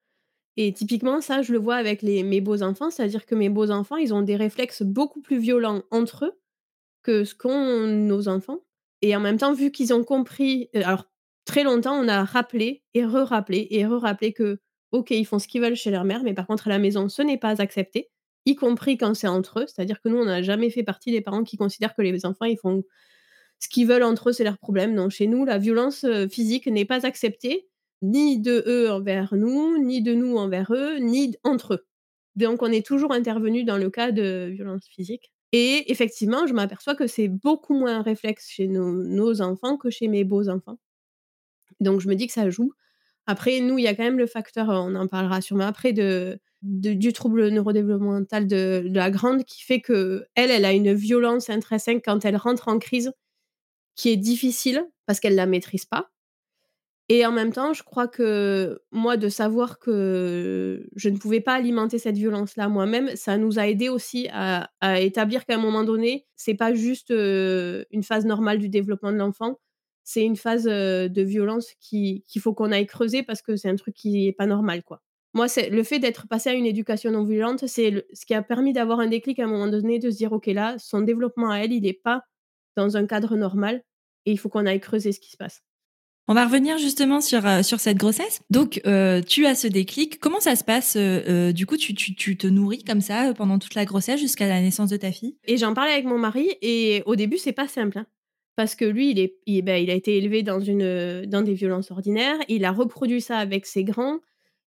[0.58, 4.24] Et typiquement, ça, je le vois avec mes beaux-enfants, c'est-à-dire que mes beaux-enfants, ils ont
[4.24, 6.40] des réflexes beaucoup plus violents entre eux
[7.04, 8.60] que ce qu'ont nos enfants.
[9.04, 11.06] Et en même temps, vu qu'ils ont compris, alors
[11.46, 14.60] très longtemps, on a rappelé et re-rappelé et re-rappelé que,
[14.92, 17.08] OK, ils font ce qu'ils veulent chez leur mère, mais par contre, à la maison,
[17.08, 18.10] ce n'est pas accepté,
[18.46, 19.66] y compris quand c'est entre eux.
[19.68, 22.46] C'est-à-dire que nous, on n'a jamais fait partie des parents qui considèrent que les enfants,
[22.46, 22.84] ils font
[23.60, 24.96] ce qu'ils veulent entre eux, c'est leur problème.
[24.96, 27.68] Non, chez nous, la violence physique n'est pas acceptée,
[28.02, 31.88] ni de eux envers nous, ni de nous envers eux, ni entre eux.
[32.36, 35.32] Donc, on est toujours intervenu dans le cas de violence physique.
[35.54, 40.08] Et effectivement, je m'aperçois que c'est beaucoup moins un réflexe chez nos, enfants que chez
[40.08, 40.78] mes beaux-enfants.
[41.80, 42.74] Donc, je me dis que ça joue.
[43.26, 46.40] Après, nous, il y a quand même le facteur, on en parlera sûrement après, de,
[46.62, 52.04] du trouble neurodéveloppemental de, la grande qui fait que elle, elle a une violence intrinsèque
[52.06, 53.12] quand elle rentre en crise
[53.96, 56.10] qui est difficile parce qu'elle la maîtrise pas.
[57.10, 61.54] Et en même temps, je crois que moi, de savoir que je ne pouvais pas
[61.54, 66.26] alimenter cette violence-là moi-même, ça nous a aidé aussi à, établir qu'à un moment donné,
[66.36, 69.58] c'est pas juste une phase normale du développement de l'enfant,
[70.04, 73.96] c'est une phase de violence qu'il faut qu'on aille creuser parce que c'est un truc
[73.96, 75.02] qui est pas normal, quoi.
[75.34, 78.74] Moi, le fait d'être passé à une éducation non violente, c'est ce qui a permis
[78.74, 81.60] d'avoir un déclic à un moment donné, de se dire, ok, là, son développement à
[81.60, 82.24] elle, il n'est pas
[82.76, 83.84] dans un cadre normal
[84.26, 85.62] et il faut qu'on aille creuser ce qui se passe.
[86.30, 88.42] On va revenir justement sur, euh, sur cette grossesse.
[88.50, 90.20] Donc, euh, tu as ce déclic.
[90.20, 93.60] Comment ça se passe euh, Du coup, tu, tu, tu, te nourris comme ça pendant
[93.60, 95.38] toute la grossesse jusqu'à la naissance de ta fille?
[95.46, 96.50] Et j'en parlais avec mon mari.
[96.62, 98.00] Et au début, c'est pas simple.
[98.00, 98.08] Hein,
[98.58, 101.54] parce que lui, il, est, il, ben, il a été élevé dans, une, dans des
[101.54, 102.38] violences ordinaires.
[102.50, 104.20] Il a reproduit ça avec ses grands.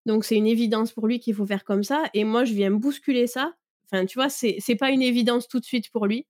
[0.06, 2.04] Donc, c'est une évidence pour lui qu'il faut faire comme ça.
[2.14, 3.52] Et moi, je viens bousculer ça.
[3.92, 6.26] Enfin, tu vois, c'est pas une évidence tout de suite pour lui.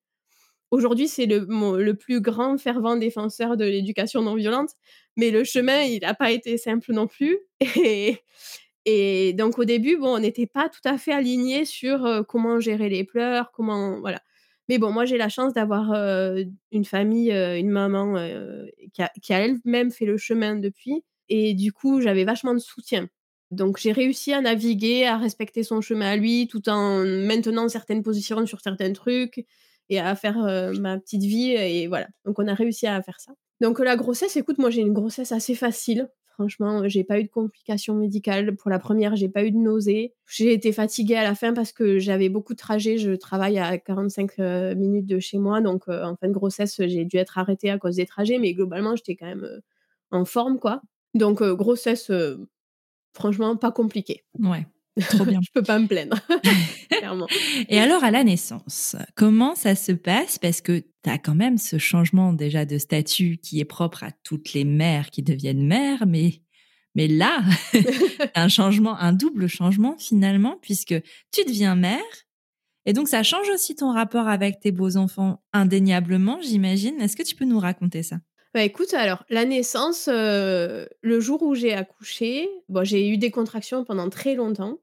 [0.71, 4.71] Aujourd'hui, c'est le, plus grand fervent défenseur de l'éducation non violente,
[5.17, 7.39] mais le chemin, il n'a pas été simple non plus.
[8.87, 12.61] Et, donc, au début, bon, on n'était pas tout à fait alignés sur euh, comment
[12.61, 14.01] gérer les pleurs, comment.
[14.01, 14.21] Voilà.
[14.69, 18.15] Mais bon, moi, j'ai la chance d'avoir euh, une famille, euh, une maman
[18.93, 21.05] qui a elle-même fait le chemin depuis.
[21.29, 23.09] Et du coup, j'avais vachement de soutien.
[23.51, 28.03] Donc, j'ai réussi à naviguer, à respecter son chemin à lui, tout en maintenant certaines
[28.03, 29.45] positions sur certains trucs
[29.91, 30.39] et à faire
[30.79, 31.51] ma petite vie.
[31.51, 32.09] Et voilà.
[32.25, 33.33] Donc, on a réussi à faire ça.
[33.61, 36.09] Donc, la grossesse, écoute, moi, j'ai une grossesse assez facile.
[36.35, 38.57] Franchement, j'ai pas eu de complications médicales.
[38.57, 40.15] Pour la première, j'ai pas eu de nausées.
[40.27, 42.97] J'ai été fatiguée à la fin parce que j'avais beaucoup de trajets.
[42.97, 44.39] Je travaille à 45
[44.77, 45.61] minutes de chez moi.
[45.61, 48.39] Donc, en fin de grossesse, j'ai dû être arrêtée à cause des trajets.
[48.39, 49.47] Mais globalement, j'étais quand même
[50.11, 50.81] en forme, quoi.
[51.13, 52.11] Donc, grossesse,
[53.13, 54.25] franchement, pas compliquée.
[54.39, 54.67] Ouais.
[55.01, 55.41] Trop bien.
[55.45, 56.19] je peux pas me plaindre.
[56.91, 57.27] Clairement.
[57.69, 60.39] Et alors, à la naissance, comment ça se passe?
[60.39, 64.11] Parce que tu as quand même ce changement déjà de statut qui est propre à
[64.25, 66.43] toutes les mères qui deviennent mères, mais,
[66.95, 67.43] mais là,
[68.35, 70.95] un changement, un double changement finalement, puisque
[71.33, 72.01] tu deviens mère.
[72.87, 77.01] Et donc, ça change aussi ton rapport avec tes beaux-enfants indéniablement, j'imagine.
[77.01, 78.17] Est-ce que tu peux nous raconter ça?
[78.55, 82.49] Bah écoute, alors la naissance, le jour où j'ai accouché,
[82.83, 84.81] j'ai eu des contractions pendant très longtemps.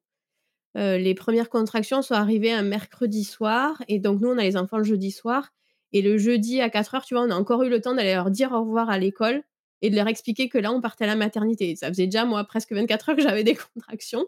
[0.76, 4.78] Les premières contractions sont arrivées un mercredi soir et donc nous on a les enfants
[4.78, 5.54] le jeudi soir
[5.94, 8.14] et le jeudi à 4 heures, tu vois, on a encore eu le temps d'aller
[8.14, 9.44] leur dire au revoir à l'école
[9.82, 11.76] et de leur expliquer que là on partait à la maternité.
[11.76, 14.26] Ça faisait déjà moi presque 24 heures que j'avais des contractions.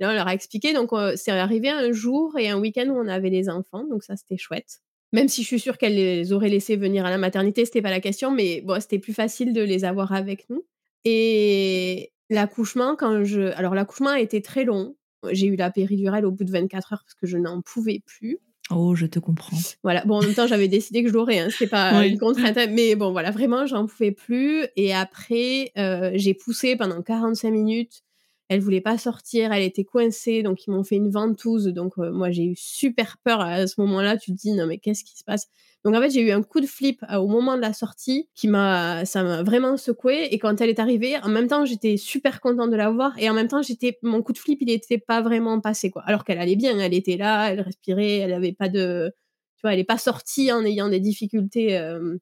[0.00, 3.08] Là on leur a expliqué donc c'est arrivé un jour et un week-end où on
[3.08, 4.80] avait les enfants donc ça c'était chouette.
[5.12, 7.90] Même si je suis sûre qu'elle les aurait laissés venir à la maternité, c'était pas
[7.90, 10.64] la question, mais bon, c'était plus facile de les avoir avec nous.
[11.04, 13.52] Et l'accouchement, quand je.
[13.56, 14.94] Alors, l'accouchement a été très long.
[15.30, 18.38] J'ai eu la péridurale au bout de 24 heures parce que je n'en pouvais plus.
[18.70, 19.56] Oh, je te comprends.
[19.82, 20.04] Voilà.
[20.04, 21.40] Bon, en même temps, j'avais décidé que je l'aurais.
[21.40, 21.48] Hein.
[21.50, 22.56] C'était pas une contrainte.
[22.70, 24.66] Mais bon, voilà, vraiment, j'en pouvais plus.
[24.76, 28.02] Et après, euh, j'ai poussé pendant 45 minutes
[28.50, 31.66] elle voulait pas sortir, elle était coincée, donc ils m'ont fait une ventouse.
[31.68, 34.16] Donc euh, moi j'ai eu super peur à ce moment-là.
[34.16, 35.46] Tu te dis non mais qu'est-ce qui se passe?
[35.84, 38.28] Donc en fait j'ai eu un coup de flip euh, au moment de la sortie
[38.34, 40.24] qui m'a, ça m'a vraiment secoué.
[40.32, 43.30] Et quand elle est arrivée, en même temps j'étais super contente de la voir et
[43.30, 46.02] en même temps j'étais, mon coup de flip il n'était pas vraiment passé quoi.
[46.06, 49.12] Alors qu'elle allait bien, elle était là, elle respirait, elle avait pas de,
[49.58, 51.78] tu vois, elle est pas sortie en ayant des difficultés.
[51.78, 52.16] Euh,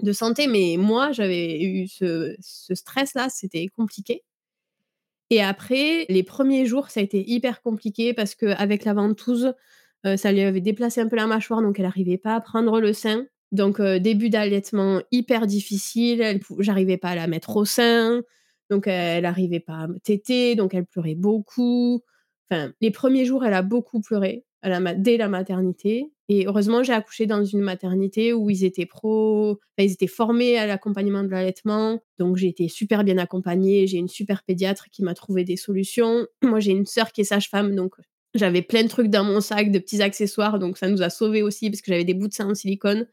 [0.00, 2.36] de santé, mais moi j'avais eu ce
[2.72, 4.22] stress là, c'était compliqué.
[5.30, 9.52] Et après, les premiers jours, ça a été hyper compliqué parce qu'avec la ventouse,
[10.06, 12.80] euh, ça lui avait déplacé un peu la mâchoire, donc elle n'arrivait pas à prendre
[12.80, 13.26] le sein.
[13.52, 18.22] Donc, euh, début d'allaitement hyper difficile, j'arrivais pas à la mettre au sein,
[18.70, 22.02] donc elle n'arrivait pas à me téter, donc elle pleurait beaucoup.
[22.50, 26.82] Enfin, les premiers jours, elle a beaucoup pleuré à la dès la maternité et heureusement,
[26.82, 31.22] j'ai accouché dans une maternité où ils étaient pro enfin, ils étaient formés à l'accompagnement
[31.22, 33.86] de l'allaitement, donc j'ai été super bien accompagnée.
[33.86, 36.26] J'ai une super pédiatre qui m'a trouvé des solutions.
[36.42, 37.94] Moi, j'ai une sœur qui est sage-femme, donc
[38.34, 41.42] j'avais plein de trucs dans mon sac, de petits accessoires, donc ça nous a sauvés
[41.42, 43.06] aussi parce que j'avais des bouts de sein en silicone.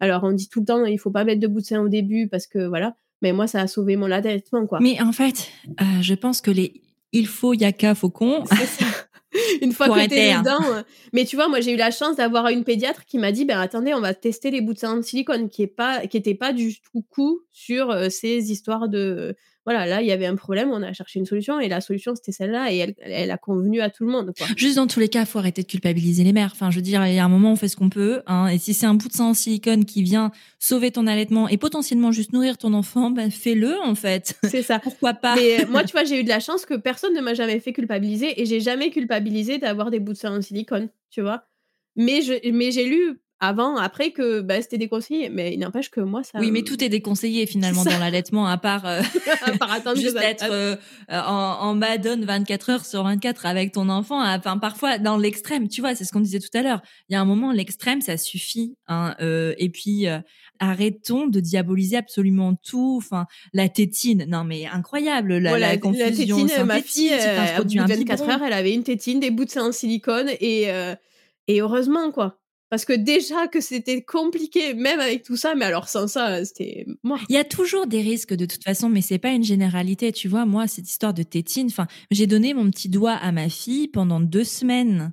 [0.00, 1.88] Alors, on dit tout le temps, il faut pas mettre de bouts de sein au
[1.88, 4.80] début parce que voilà, mais moi, ça a sauvé mon allaitement, quoi.
[4.80, 5.48] Mais en fait,
[5.80, 8.44] euh, je pense que les il faut yaka faucon.
[9.62, 10.62] une fois que t'es dedans.
[10.72, 13.44] Euh, mais tu vois, moi j'ai eu la chance d'avoir une pédiatre qui m'a dit,
[13.44, 16.34] ben attendez, on va tester les bouts de de silicone, qui est pas, qui était
[16.34, 20.36] pas du tout coup sur euh, ces histoires de voilà, là, il y avait un
[20.36, 23.36] problème, on a cherché une solution et la solution, c'était celle-là et elle, elle, a
[23.36, 24.32] convenu à tout le monde.
[24.36, 24.46] Quoi.
[24.56, 26.50] Juste dans tous les cas, faut arrêter de culpabiliser les mères.
[26.52, 28.22] Enfin, je veux dire, il y a un moment, on fait ce qu'on peut.
[28.26, 31.46] Hein, et si c'est un bout de sang en silicone qui vient sauver ton allaitement
[31.48, 34.38] et potentiellement juste nourrir ton enfant, ben fais-le en fait.
[34.44, 34.78] C'est ça.
[34.82, 35.36] Pourquoi pas?
[35.36, 37.60] Mais euh, moi, tu vois, j'ai eu de la chance que personne ne m'a jamais
[37.60, 41.44] fait culpabiliser et j'ai jamais culpabilisé d'avoir des bouts de sang en silicone, tu vois.
[41.96, 45.30] Mais je, mais j'ai lu avant, après que bah, c'était déconseillé.
[45.30, 46.38] Mais il n'empêche que moi, ça.
[46.38, 49.00] Oui, mais tout est déconseillé finalement dans l'allaitement, à part, euh,
[49.46, 50.76] à part attendre juste être euh,
[51.08, 54.22] en, en madone 24 heures sur 24 avec ton enfant.
[54.22, 56.82] Enfin, parfois dans l'extrême, tu vois, c'est ce qu'on disait tout à l'heure.
[57.08, 58.76] Il y a un moment, l'extrême, ça suffit.
[58.88, 60.18] Hein, euh, et puis, euh,
[60.58, 62.96] arrêtons de diaboliser absolument tout.
[62.98, 66.06] Enfin, la tétine, non mais incroyable, la, la confusion.
[66.06, 69.30] La tétine, ma fille, euh, au bout de 24 heures, elle avait une tétine, des
[69.30, 70.68] bouts de sein en silicone et,
[71.48, 72.39] et heureusement, quoi.
[72.70, 76.86] Parce que déjà que c'était compliqué, même avec tout ça, mais alors sans ça, c'était
[77.02, 77.18] moi.
[77.28, 80.12] Il y a toujours des risques de toute façon, mais c'est pas une généralité.
[80.12, 83.48] Tu vois, moi, cette histoire de tétine, enfin, j'ai donné mon petit doigt à ma
[83.48, 85.12] fille pendant deux semaines.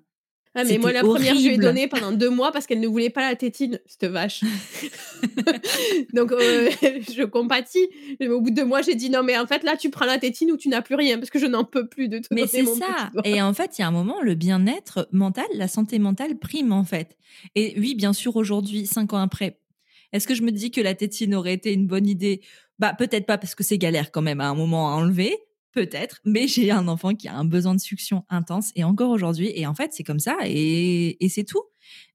[0.59, 2.87] Ah, mais moi, la première, je lui ai donné pendant deux mois parce qu'elle ne
[2.87, 4.43] voulait pas la tétine, cette vache.
[6.13, 7.87] Donc, euh, je compatis.
[8.19, 10.05] Mais au bout de deux mois, j'ai dit non, mais en fait, là, tu prends
[10.05, 12.29] la tétine ou tu n'as plus rien parce que je n'en peux plus de tout.
[12.31, 13.11] Mais c'est ça.
[13.23, 16.71] Et en fait, il y a un moment, le bien-être mental, la santé mentale prime,
[16.71, 17.17] en fait.
[17.53, 19.59] Et oui, bien sûr, aujourd'hui, cinq ans après,
[20.11, 22.41] est-ce que je me dis que la tétine aurait été une bonne idée?
[22.79, 25.37] Bah, peut-être pas parce que c'est galère quand même à un moment à enlever.
[25.73, 29.51] Peut-être, mais j'ai un enfant qui a un besoin de succion intense et encore aujourd'hui.
[29.55, 31.63] Et en fait, c'est comme ça et, et c'est tout.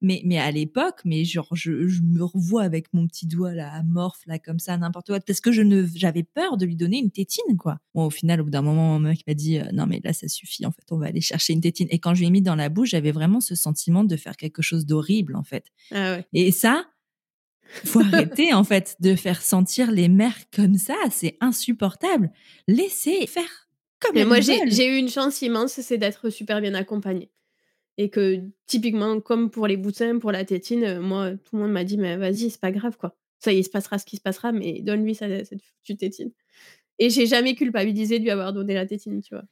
[0.01, 3.73] Mais, mais à l'époque, mais genre, je, je, me revois avec mon petit doigt là,
[3.73, 6.99] amorphe, là, comme ça, n'importe quoi, parce que je ne, j'avais peur de lui donner
[6.99, 7.79] une tétine, quoi.
[7.95, 10.13] Bon, au final, au bout d'un moment, mon mec m'a dit, euh, non, mais là,
[10.13, 11.89] ça suffit, en fait, on va aller chercher une tétine.
[11.91, 14.37] Et quand je lui ai mis dans la bouche, j'avais vraiment ce sentiment de faire
[14.37, 15.67] quelque chose d'horrible, en fait.
[15.91, 16.27] Ah ouais.
[16.33, 16.85] Et ça,
[17.85, 22.31] faut arrêter en fait de faire sentir les mères comme ça, c'est insupportable.
[22.69, 23.69] Laissez faire
[24.01, 27.31] comme Mais moi j'ai eu une chance immense, c'est d'être super bien accompagnée.
[27.99, 31.73] Et que typiquement comme pour les boutins, pour la tétine, euh, moi tout le monde
[31.73, 33.17] m'a dit mais vas-y, c'est pas grave quoi.
[33.39, 36.33] Ça il se passera ce qui se passera mais donne-lui cette tétine.
[36.99, 39.45] Et j'ai jamais culpabilisé de lui avoir donné la tétine, tu vois.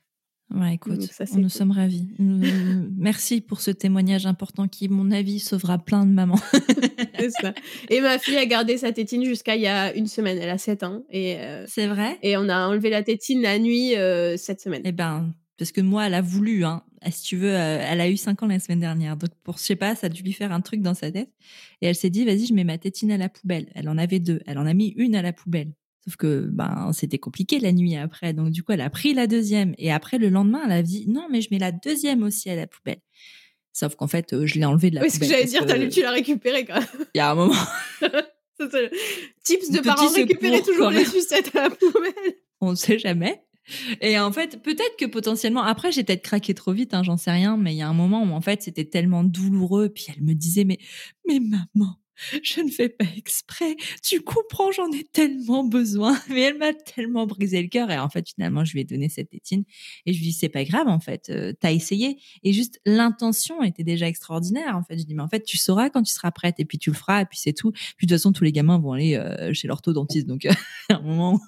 [0.55, 2.09] Ouais, écoute, nous sommes ravis.
[2.19, 6.41] Merci pour ce témoignage important qui, mon avis, sauvera plein de mamans.
[7.41, 7.55] ça.
[7.89, 10.39] Et ma fille a gardé sa tétine jusqu'à il y a une semaine.
[10.39, 11.05] Elle a 7 ans.
[11.11, 12.19] Et euh, C'est vrai?
[12.23, 14.83] Et on a enlevé la tétine la nuit euh, cette semaine.
[14.85, 16.83] Eh ben, parce que moi, elle a voulu, hein.
[17.11, 19.17] Si tu veux, euh, elle a eu 5 ans la semaine dernière.
[19.17, 21.31] Donc, pour, je sais pas, ça a dû lui faire un truc dans sa tête.
[21.81, 23.69] Et elle s'est dit, vas-y, je mets ma tétine à la poubelle.
[23.75, 24.41] Elle en avait deux.
[24.47, 25.73] Elle en a mis une à la poubelle.
[26.05, 28.33] Sauf que ben c'était compliqué la nuit après.
[28.33, 31.05] Donc du coup, elle a pris la deuxième et après le lendemain, elle a dit
[31.09, 33.01] non, mais je mets la deuxième aussi à la poubelle.
[33.73, 35.29] Sauf qu'en fait, euh, je l'ai enlevée de la oui, poubelle.
[35.29, 35.89] ce que j'allais dire, que...
[35.89, 37.07] tu l'as récupérée quand même.
[37.15, 37.55] Il y a un moment.
[39.45, 42.35] Tips de parents récupérer toujours les sucettes à la poubelle.
[42.61, 43.43] On ne sait jamais.
[44.01, 47.31] Et en fait, peut-être que potentiellement, après, j'ai peut-être craqué trop vite, hein, j'en sais
[47.31, 49.89] rien, mais il y a un moment où en fait, c'était tellement douloureux.
[49.89, 50.79] Puis elle me disait, mais,
[51.27, 51.97] mais maman,
[52.42, 53.76] je ne fais pas exprès.
[54.02, 56.18] Tu comprends, j'en ai tellement besoin.
[56.28, 57.90] Mais elle m'a tellement brisé le cœur.
[57.90, 59.64] Et en fait, finalement, je lui ai donné cette tétine.
[60.06, 61.30] Et je lui dis, c'est pas grave, en fait.
[61.30, 62.18] Euh, T'as essayé.
[62.42, 64.76] Et juste, l'intention était déjà extraordinaire.
[64.76, 66.56] En fait, je dis, mais en fait, tu sauras quand tu seras prête.
[66.59, 67.22] Et puis, tu le feras.
[67.22, 67.72] Et puis, c'est tout.
[67.72, 70.26] Puis, de toute façon, tous les gamins vont aller euh, chez l'orthodontiste.
[70.26, 70.46] Donc,
[70.90, 71.40] à un moment.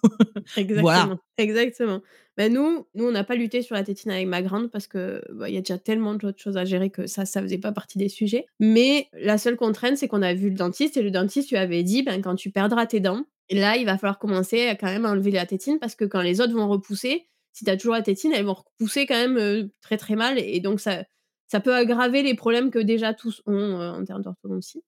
[0.57, 0.81] Exactement.
[0.83, 1.17] voilà.
[1.39, 2.01] Exactement.
[2.39, 5.23] Ben nous, nous, on n'a pas lutté sur la tétine avec ma grande parce que
[5.33, 7.73] bah, il y a déjà tellement d'autres choses à gérer que ça, ça faisait pas
[7.73, 8.47] partie des sujets.
[8.59, 11.83] Mais la seule contrainte, c'est qu'on a vu le dentiste et le dentiste lui avait
[11.83, 15.05] dit, ben quand tu perdras tes dents, là, il va falloir commencer à quand même
[15.05, 18.03] enlever la tétine parce que quand les autres vont repousser, si tu as toujours la
[18.03, 21.05] tétine, elles vont repousser quand même très très mal et donc ça,
[21.49, 24.83] ça peut aggraver les problèmes que déjà tous ont en termes d'orthodontie.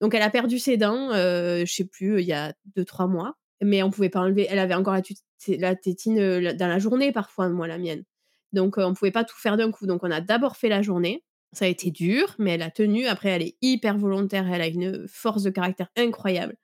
[0.00, 3.36] Donc elle a perdu ses dents, euh, je sais plus, il y a 2-3 mois
[3.62, 4.46] mais on pouvait pas enlever.
[4.48, 8.04] Elle avait encore la, tétine dans la journée parfois, moi la mienne.
[8.52, 9.86] Donc on pouvait pas tout faire d'un coup.
[9.86, 11.24] Donc on a d'abord fait la journée.
[11.52, 13.06] Ça a été dur, mais elle a tenu.
[13.06, 14.46] Après, elle est hyper volontaire.
[14.52, 16.56] Elle a une force de caractère incroyable.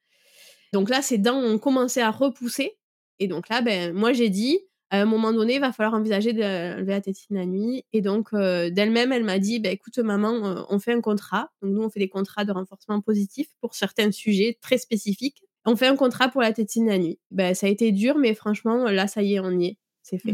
[0.72, 2.76] Donc là, ses dents ont commencé à repousser.
[3.18, 4.60] Et donc là, ben moi j'ai dit,
[4.94, 7.84] à un moment donné, il va falloir envisager d'enlever la tétine la nuit.
[7.92, 11.50] Et donc, euh, d'elle-même, elle m'a dit, bah, écoute, maman, euh, on fait un contrat.
[11.62, 15.42] Donc, nous, on fait des contrats de renforcement positif pour certains sujets très spécifiques.
[15.66, 17.18] On fait un contrat pour la tétine la nuit.
[17.30, 19.78] Ben, ça a été dur, mais franchement, là, ça y est, on y est.
[20.02, 20.32] C'est fait.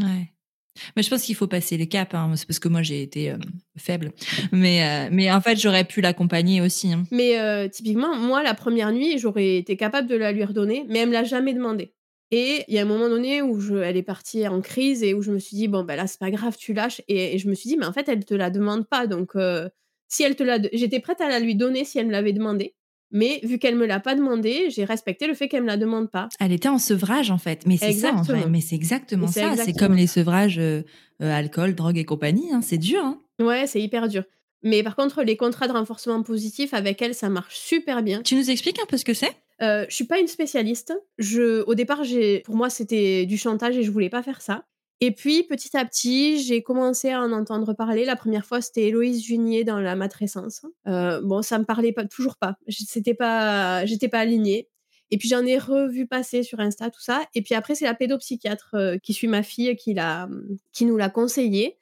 [0.95, 2.31] Mais je pense qu'il faut passer les caps, hein.
[2.35, 3.37] c'est parce que moi j'ai été euh,
[3.77, 4.13] faible.
[4.53, 6.93] Mais, mais en fait, j'aurais pu l'accompagner aussi.
[6.93, 7.03] Hein.
[7.11, 11.09] Mais typiquement, moi, la première nuit, j'aurais été capable de la lui redonner, mais elle
[11.09, 11.93] me l'a jamais demandé.
[12.31, 15.13] Et il y a un moment donné où je, elle est partie en crise et
[15.13, 17.01] où je me suis dit, bon, ben là, c'est pas grave, tu lâches.
[17.09, 19.05] Et, je me suis dit, mais en fait, elle te la demande pas.
[19.05, 19.67] Donc, euh,
[20.07, 20.57] si elle te l'a.
[20.71, 22.73] J'étais prête à la lui donner si elle me l'avait demandé.
[23.11, 26.09] Mais vu qu'elle me l'a pas demandé, j'ai respecté le fait qu'elle me la demande
[26.09, 26.29] pas.
[26.39, 28.47] Elle était en sevrage en fait, mais c'est ça en fait.
[28.49, 29.55] Mais c'est exactement ça.
[29.57, 30.83] C'est comme les sevrages euh,
[31.21, 32.51] euh, alcool, drogue et compagnie.
[32.51, 32.61] Hein.
[32.61, 33.03] C'est dur.
[33.03, 33.19] Hein.
[33.39, 34.23] Ouais, c'est hyper dur.
[34.63, 38.21] Mais par contre, les contrats de renforcement positif avec elle, ça marche super bien.
[38.21, 39.35] Tu nous expliques un peu ce que c'est?
[39.61, 40.93] Euh, je suis pas une spécialiste.
[41.17, 44.65] Je, au départ, j'ai, pour moi, c'était du chantage et je voulais pas faire ça.
[45.03, 48.05] Et puis, petit à petit, j'ai commencé à en entendre parler.
[48.05, 50.61] La première fois, c'était Héloïse Junier dans la matrescence.
[50.87, 52.55] Euh, bon, ça me parlait pas, toujours pas.
[52.67, 54.69] C'était pas, j'étais pas alignée.
[55.09, 57.23] Et puis, j'en ai revu passer sur Insta, tout ça.
[57.33, 60.29] Et puis après, c'est la pédopsychiatre euh, qui suit ma fille qui, l'a,
[60.71, 61.79] qui nous l'a conseillé.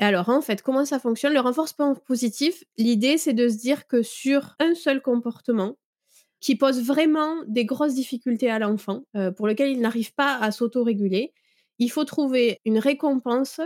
[0.00, 1.34] Et alors, en fait, comment ça fonctionne?
[1.34, 5.76] Le renforcement positif, l'idée, c'est de se dire que sur un seul comportement,
[6.40, 10.50] qui pose vraiment des grosses difficultés à l'enfant, euh, pour lequel il n'arrive pas à
[10.50, 11.32] s'autoréguler.
[11.78, 13.60] Il faut trouver une récompense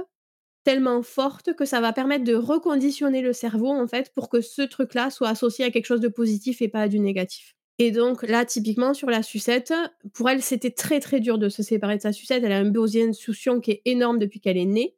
[0.64, 4.62] tellement forte que ça va permettre de reconditionner le cerveau en fait pour que ce
[4.62, 7.54] truc-là soit associé à quelque chose de positif et pas à du négatif.
[7.78, 9.72] Et donc là, typiquement sur la sucette,
[10.12, 12.44] pour elle, c'était très très dur de se séparer de sa sucette.
[12.44, 14.94] Elle a un besoin de qui est énorme depuis qu'elle est née.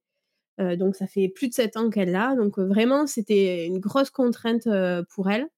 [0.60, 2.34] Euh, donc ça fait plus de 7 ans qu'elle l'a.
[2.36, 5.48] Donc vraiment, c'était une grosse contrainte euh, pour elle.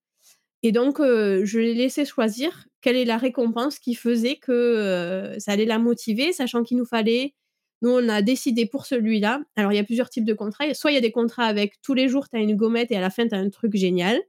[0.62, 5.64] Et donc, je l'ai laissé choisir quelle est la récompense qui faisait que ça allait
[5.64, 7.34] la motiver, sachant qu'il nous fallait.
[7.82, 9.40] Nous, on a décidé pour celui-là.
[9.56, 10.72] Alors, il y a plusieurs types de contrats.
[10.74, 12.96] Soit il y a des contrats avec tous les jours, tu as une gommette et
[12.96, 14.20] à la fin, tu as un truc génial.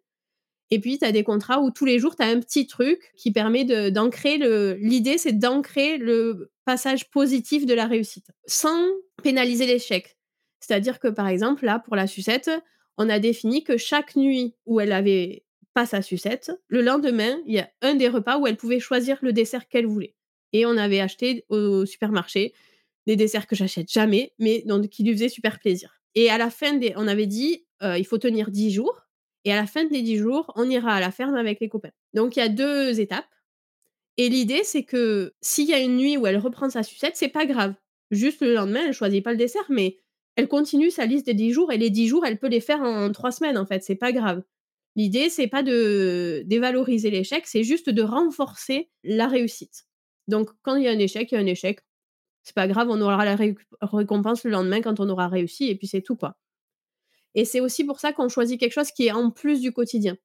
[0.69, 3.13] Et puis, tu as des contrats où tous les jours, tu as un petit truc
[3.15, 4.73] qui permet d'ancrer le.
[4.81, 8.85] L'idée, c'est d'ancrer le passage positif de la réussite sans
[9.23, 10.17] pénaliser l'échec.
[10.59, 12.51] C'est-à-dire que, par exemple, là, pour la sucette,
[12.97, 15.45] on a défini que chaque nuit où elle avait
[15.85, 16.51] sa sucette.
[16.67, 19.85] Le lendemain, il y a un des repas où elle pouvait choisir le dessert qu'elle
[19.85, 20.15] voulait.
[20.53, 22.53] Et on avait acheté au supermarché
[23.07, 25.99] des desserts que j'achète jamais, mais donc, qui lui faisaient super plaisir.
[26.13, 29.07] Et à la fin des, on avait dit, euh, il faut tenir 10 jours.
[29.45, 31.91] Et à la fin des 10 jours, on ira à la ferme avec les copains.
[32.13, 33.25] Donc il y a deux étapes.
[34.17, 37.29] Et l'idée, c'est que s'il y a une nuit où elle reprend sa sucette, c'est
[37.29, 37.75] pas grave.
[38.11, 39.99] Juste le lendemain, elle choisit pas le dessert, mais
[40.35, 41.71] elle continue sa liste des 10 jours.
[41.71, 43.83] Et les 10 jours, elle peut les faire en 3 semaines, en fait.
[43.83, 44.43] C'est pas grave.
[44.95, 49.85] L'idée, c'est pas de dévaloriser l'échec, c'est juste de renforcer la réussite.
[50.27, 51.79] Donc, quand il y a un échec, il y a un échec.
[52.47, 53.35] C'est pas grave, on aura la
[53.81, 56.37] récompense le lendemain quand on aura réussi, et puis c'est tout, quoi.
[57.35, 60.15] Et c'est aussi pour ça qu'on choisit quelque chose qui est en plus du quotidien.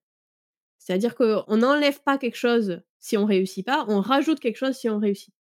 [0.78, 4.88] C'est-à-dire qu'on n'enlève pas quelque chose si on réussit pas, on rajoute quelque chose si
[4.88, 5.34] on réussit.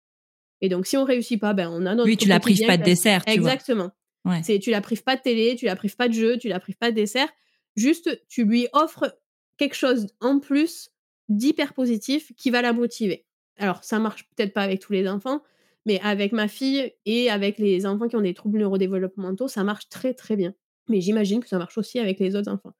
[0.60, 2.08] Et donc, si on réussit pas, ben, on a notre.
[2.08, 3.90] Oui, tu la prives pas de dessert, tu Exactement.
[4.24, 4.40] Ouais.
[4.44, 6.60] C'est, tu la prives pas de télé, tu la prives pas de jeu, tu la
[6.60, 7.28] prives pas de dessert.
[7.74, 9.18] Juste, tu lui offres
[9.56, 10.90] quelque chose en plus
[11.28, 13.26] d'hyper positif qui va la motiver.
[13.56, 15.42] Alors, ça marche peut-être pas avec tous les enfants,
[15.88, 19.88] mais avec ma fille et avec les enfants qui ont des troubles neurodéveloppementaux, ça marche
[19.88, 20.52] très très bien.
[20.90, 22.74] Mais j'imagine que ça marche aussi avec les autres enfants.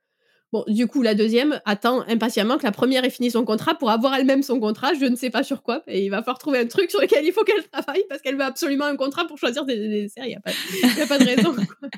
[0.53, 3.90] Bon, du coup, la deuxième attend impatiemment que la première ait fini son contrat pour
[3.90, 4.92] avoir elle-même son contrat.
[4.92, 5.83] Je ne sais pas sur quoi.
[5.87, 8.37] Et il va falloir trouver un truc sur lequel il faut qu'elle travaille parce qu'elle
[8.37, 10.27] veut absolument un contrat pour choisir des desserts.
[10.27, 11.55] Il n'y a, pas, a pas de raison.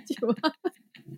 [0.09, 0.35] tu vois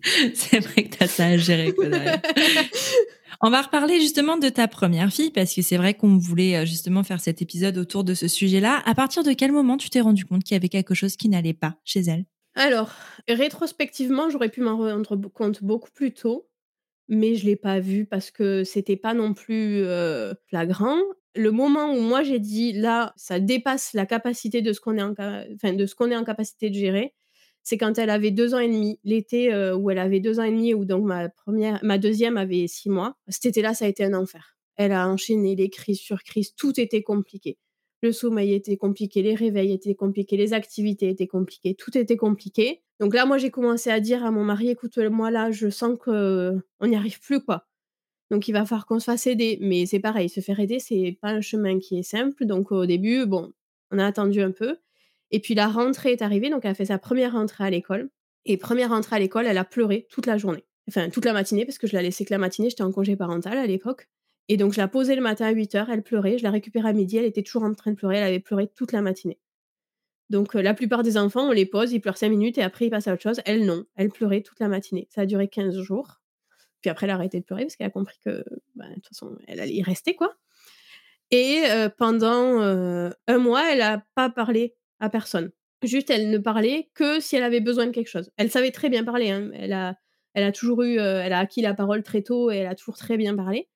[0.33, 1.73] C'est vrai que tu as ça à gérer.
[3.41, 6.65] On va reparler justement de ta première fille parce que c'est vrai qu'on voulait euh,
[6.65, 8.81] justement faire cet épisode autour de ce sujet-là.
[8.85, 11.29] À partir de quel moment tu t'es rendu compte qu'il y avait quelque chose qui
[11.29, 12.25] n'allait pas chez elle?
[12.55, 12.91] Alors,
[13.27, 16.47] rétrospectivement, j'aurais pu m'en rendre compte beaucoup plus tôt,
[17.07, 20.97] mais je l'ai pas vu parce que c'était pas non plus euh, flagrant.
[21.35, 25.01] Le moment où moi j'ai dit là, ça dépasse la capacité de ce qu'on est
[25.01, 27.15] en, enfin, de ce qu'on est en capacité de gérer,
[27.63, 30.43] c'est quand elle avait deux ans et demi, l'été euh, où elle avait deux ans
[30.43, 33.15] et demi, où donc ma première, ma deuxième avait six mois.
[33.29, 34.57] Cet été-là, ça a été un enfer.
[34.75, 37.57] Elle a enchaîné les crises sur crises, tout était compliqué.
[38.01, 42.81] Le sommeil était compliqué, les réveils étaient compliqués, les activités étaient compliquées, tout était compliqué.
[42.99, 45.97] Donc là, moi, j'ai commencé à dire à mon mari, écoute, moi là, je sens
[45.99, 47.65] que on n'y arrive plus, quoi.
[48.29, 49.57] Donc il va falloir qu'on se fasse aider.
[49.61, 52.45] Mais c'est pareil, se faire aider, c'est pas un chemin qui est simple.
[52.45, 53.53] Donc au début, bon,
[53.91, 54.77] on a attendu un peu.
[55.33, 58.09] Et puis la rentrée est arrivée, donc elle a fait sa première rentrée à l'école.
[58.45, 60.63] Et première rentrée à l'école, elle a pleuré toute la journée.
[60.87, 63.15] Enfin, toute la matinée, parce que je la laissais que la matinée, j'étais en congé
[63.15, 64.09] parental à l'époque.
[64.47, 66.93] Et donc je la posais le matin à 8h, elle pleurait, je la récupérais à
[66.93, 69.39] midi, elle était toujours en train de pleurer, elle avait pleuré toute la matinée.
[70.29, 72.89] Donc la plupart des enfants, on les pose, ils pleurent 5 minutes et après ils
[72.89, 73.41] passent à autre chose.
[73.45, 75.07] Elle non, elle pleurait toute la matinée.
[75.09, 76.21] Ça a duré 15 jours.
[76.81, 78.43] Puis après elle a arrêté de pleurer parce qu'elle a compris que,
[78.75, 80.35] bah, de toute façon, elle allait y rester quoi.
[81.31, 81.63] Et
[81.97, 85.51] pendant, un mois, elle a pas parlé à personne.
[85.83, 88.31] Juste, elle ne parlait que si elle avait besoin de quelque chose.
[88.37, 89.51] Elle savait très bien parler, hein.
[89.53, 92.97] Elle a toujours eu, elle a acquis la parole très tôt et elle a toujours
[92.97, 93.67] très bien parlé.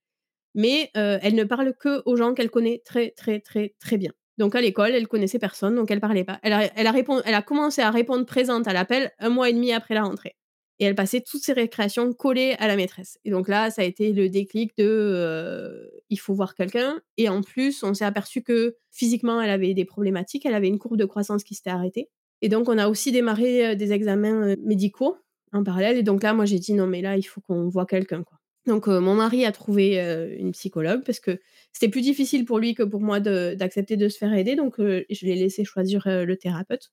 [0.55, 4.11] Mais, elle ne parle qu'aux gens qu'elle connaît très, très, très, très bien.
[4.37, 6.39] Donc à l'école, elle connaissait personne, donc elle parlait pas.
[6.43, 10.36] Elle a commencé à répondre présente à l'appel un mois et demi après la rentrée
[10.79, 13.85] et elle passait toutes ses récréations collées à la maîtresse et donc là, ça a
[13.85, 18.75] été le déclic de, il faut voir quelqu'un et en plus, on s'est aperçu que
[18.91, 20.45] physiquement, elle avait des problématiques.
[20.45, 22.09] Elle avait une courbe de croissance qui s'était arrêtée
[22.41, 25.17] et donc on a aussi démarré, des examens, médicaux
[25.53, 27.85] en parallèle et donc là, moi, j'ai dit: «Non mais là, il faut qu'on voit
[27.85, 28.37] quelqu'un, quoi».
[28.65, 29.97] Donc mon mari a trouvé,
[30.39, 31.39] une psychologue parce que
[31.71, 35.25] c'était plus difficile pour lui que pour moi d'accepter de se faire aider donc je
[35.25, 36.91] l'ai laissé choisir, le thérapeute.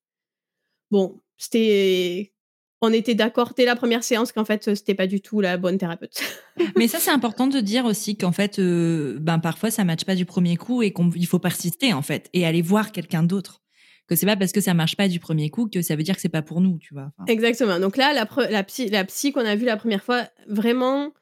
[0.91, 2.34] Bon, c'était
[2.85, 5.79] on était d'accord dès la première séance qu'en fait, c'était pas du tout la bonne
[5.79, 6.21] thérapeute.
[6.77, 10.25] Mais ça, c'est important de dire aussi qu'en fait, ben parfois, ça matche pas du
[10.25, 13.63] premier coup et qu'il faut persister en fait et aller voir quelqu'un d'autre.
[14.07, 16.15] Que c'est pas parce que ça marche pas du premier coup que ça veut dire
[16.15, 17.11] que c'est pas pour nous, tu vois.
[17.27, 17.81] Exactement.
[17.81, 21.15] Donc là, la, la psy, la psy qu'on a vue la première fois, vraiment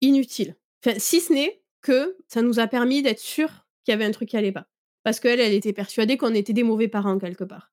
[0.00, 0.54] inutile.
[0.84, 4.10] Enfin, si ce n'est que ça nous a permis d'être sûr qu'il y avait un
[4.12, 4.66] truc qui allait pas.
[5.02, 7.72] Parce qu'elle, elle était persuadée qu'on était des mauvais parents quelque part.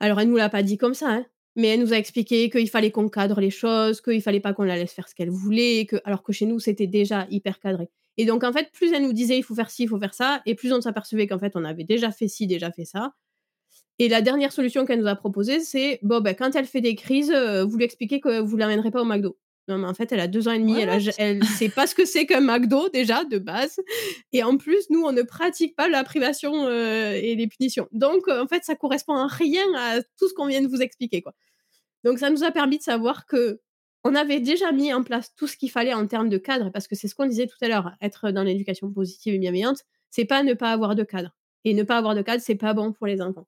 [0.00, 1.26] Alors, elle nous l'a pas dit comme ça, hein,
[1.56, 4.64] mais elle nous a expliqué qu'il fallait qu'on cadre les choses, qu'il fallait pas qu'on
[4.64, 7.88] la laisse faire ce qu'elle voulait, alors que chez nous, c'était déjà hyper cadré.
[8.16, 10.14] Et donc, en fait, plus elle nous disait il faut faire ci, il faut faire
[10.14, 13.12] ça, et plus on s'apercevait qu'en fait, on avait déjà fait ci, déjà fait ça.
[13.98, 16.96] Et la dernière solution qu'elle nous a proposée, c'est bon, ben, quand elle fait des
[16.96, 19.36] crises, vous lui expliquez que vous l'amènerez pas au McDo.
[19.66, 21.94] Non, mais en fait, elle a deux ans et demi, elle, elle sait pas ce
[21.94, 23.80] que c'est qu'un McDo déjà de base.
[24.32, 27.88] Et en plus, nous, on ne pratique pas la privation et les punitions.
[27.92, 31.22] Donc, en fait, ça correspond à rien à tout ce qu'on vient de vous expliquer,
[31.22, 31.32] quoi.
[32.04, 33.60] Donc, ça nous a permis de savoir que
[34.04, 36.86] on avait déjà mis en place tout ce qu'il fallait en termes de cadre, parce
[36.86, 39.78] que c'est ce qu'on disait tout à l'heure, être dans l'éducation positive et bienveillante,
[40.10, 41.30] c'est pas ne pas avoir de cadre.
[41.64, 43.46] Et ne pas avoir de cadre, c'est pas bon pour les enfants.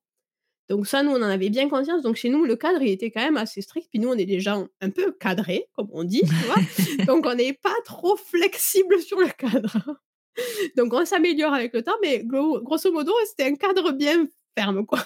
[0.69, 2.03] Donc ça, nous, on en avait bien conscience.
[2.03, 3.89] Donc chez nous, le cadre, il était quand même assez strict.
[3.91, 6.57] Puis nous, on est des gens un peu cadrés, comme on dit, tu vois.
[7.07, 10.01] Donc on n'est pas trop flexible sur le cadre.
[10.77, 14.27] Donc on s'améliore avec le temps, mais grosso modo, c'était un cadre bien
[14.59, 14.99] ferme, quoi.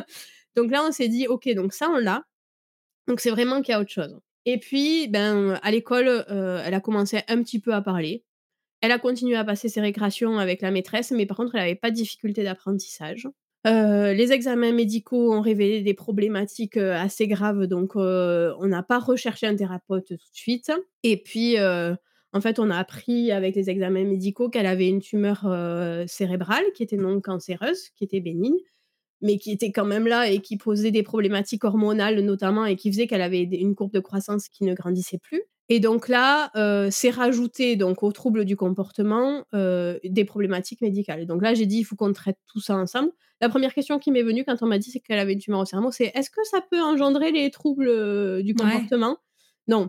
[0.56, 2.24] donc là, on s'est dit, ok, donc ça, on l'a.
[3.06, 4.18] Donc c'est vraiment qu'il y a autre chose.
[4.44, 8.24] Et puis, ben, à l'école, elle a commencé un petit peu à parler.
[8.80, 11.74] Elle a continué à passer ses récréations avec la maîtresse, mais par contre, elle n'avait
[11.74, 13.28] pas de difficulté d'apprentissage
[13.64, 19.56] les examens médicaux ont révélé des problématiques, assez graves, donc on n'a pas recherché un
[19.56, 20.72] thérapeute tout de suite.
[21.02, 25.46] Et puis, en fait, on a appris avec les examens médicaux qu'elle avait une tumeur,
[26.08, 28.58] cérébrale qui était non cancéreuse, qui était bénigne,
[29.20, 32.90] mais qui était quand même là et qui posait des problématiques hormonales notamment et qui
[32.90, 35.42] faisait qu'elle avait une courbe de croissance qui ne grandissait plus
[35.74, 36.50] et donc là,
[36.90, 41.78] c'est rajouté donc aux troubles du comportement, des problématiques médicales et donc là, j'ai dit:
[41.78, 43.10] «Il faut qu'on traite tout ça ensemble».
[43.40, 45.64] La première question qui m'est venue quand on m'a dit qu'elle avait une tumeur au
[45.64, 49.16] cerveau, c'est: «Est-ce que ça peut engendrer les troubles, du comportement?»
[49.66, 49.88] non.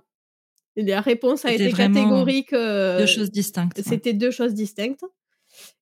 [0.75, 3.81] La réponse a été catégorique, deux choses distinctes.
[3.83, 5.03] C'était deux choses distinctes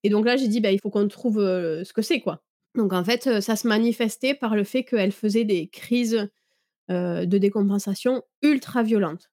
[0.04, 2.43] et donc là, j'ai dit: «Bah, il faut qu'on trouve, ce que c'est, quoi».
[2.76, 6.28] Donc en fait, ça se manifestait par le fait qu'elle faisait des crises,
[6.89, 9.31] de décompensation ultra violentes.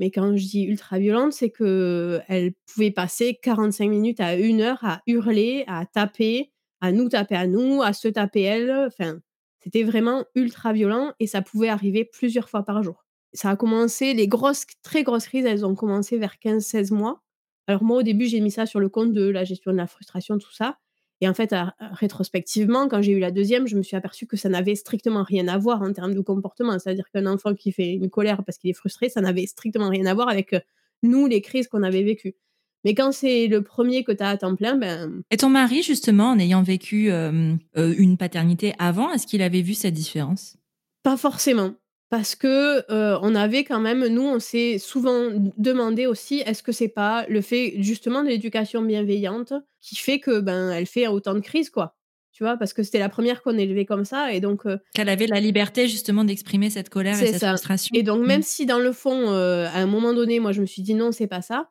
[0.00, 4.78] Mais quand je dis ultra violente, c'est qu'elle pouvait passer 45 minutes à 1 heure
[4.82, 8.70] à hurler, à taper, à nous taper à nous, à se taper elle.
[8.86, 9.20] Enfin,
[9.62, 13.04] c'était vraiment ultra violent et ça pouvait arriver plusieurs fois par jour.
[13.34, 17.22] Ça a commencé, les grosses, très grosses crises, elles ont commencé vers 15-16 mois.
[17.66, 19.86] Alors moi, au début, j'ai mis ça sur le compte de la gestion de la
[19.86, 20.78] frustration, tout ça.
[21.20, 21.54] Et en fait,
[21.92, 25.48] rétrospectivement, quand j'ai eu la deuxième, je me suis aperçue que ça n'avait strictement rien
[25.48, 26.78] à voir en termes de comportement.
[26.78, 30.06] C'est-à-dire qu'un enfant qui fait une colère parce qu'il est frustré, ça n'avait strictement rien
[30.06, 30.56] à voir avec
[31.02, 32.36] nous, les crises qu'on avait vécues.
[32.84, 35.22] Mais quand c'est le premier que tu as à temps plein, ben...
[35.30, 39.92] Et ton mari, justement, en ayant vécu une paternité avant, est-ce qu'il avait vu cette
[39.92, 40.56] différence?
[41.02, 41.74] Pas forcément.
[42.10, 42.84] Parce que
[43.22, 47.40] on avait quand même, nous, on s'est souvent demandé aussi, est-ce que c'est pas le
[47.40, 51.96] fait justement de l'éducation bienveillante qui fait que ben elle fait autant de crises quoi,
[52.32, 52.56] tu vois?
[52.56, 55.86] Parce que c'était la première qu'on élevait comme ça et donc qu'elle avait la liberté
[55.86, 57.94] justement d'exprimer cette colère et cette frustration.
[57.94, 58.42] Et donc même mmh.
[58.42, 61.28] si dans le fond, à un moment donné, moi je me suis dit non, c'est
[61.28, 61.70] pas ça.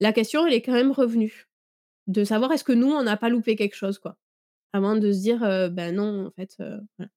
[0.00, 1.46] La question, elle est quand même revenue
[2.08, 4.16] de savoir est-ce que nous, on n'a pas loupé quelque chose quoi,
[4.72, 5.38] avant de se dire
[5.70, 6.56] ben non en fait.
[6.58, 7.10] Voilà.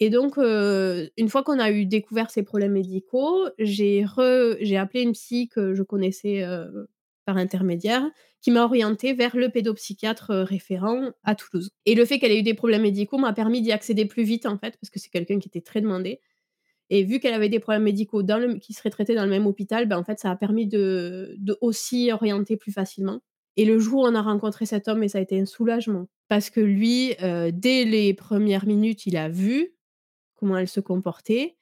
[0.00, 5.48] Et donc, une fois qu'on a eu découvert ces problèmes médicaux, j'ai appelé une psy
[5.48, 6.44] que je connaissais
[7.24, 8.08] par intermédiaire,
[8.40, 11.72] qui m'a orientée vers le pédopsychiatre référent à Toulouse.
[11.84, 14.46] Et le fait qu'elle ait eu des problèmes médicaux m'a permis d'y accéder plus vite,
[14.46, 16.20] en fait, parce que c'est quelqu'un qui était très demandé.
[16.90, 19.46] Et vu qu'elle avait des problèmes médicaux dans le, qui seraient traités dans le même
[19.46, 23.20] hôpital, ben, en fait, ça a permis de, aussi orienter plus facilement.
[23.56, 26.06] Et le jour où on a rencontré cet homme, et ça a été un soulagement.
[26.28, 29.74] Parce que lui, euh, dès les premières minutes, il a vu
[30.38, 31.56] comment elle se comportait.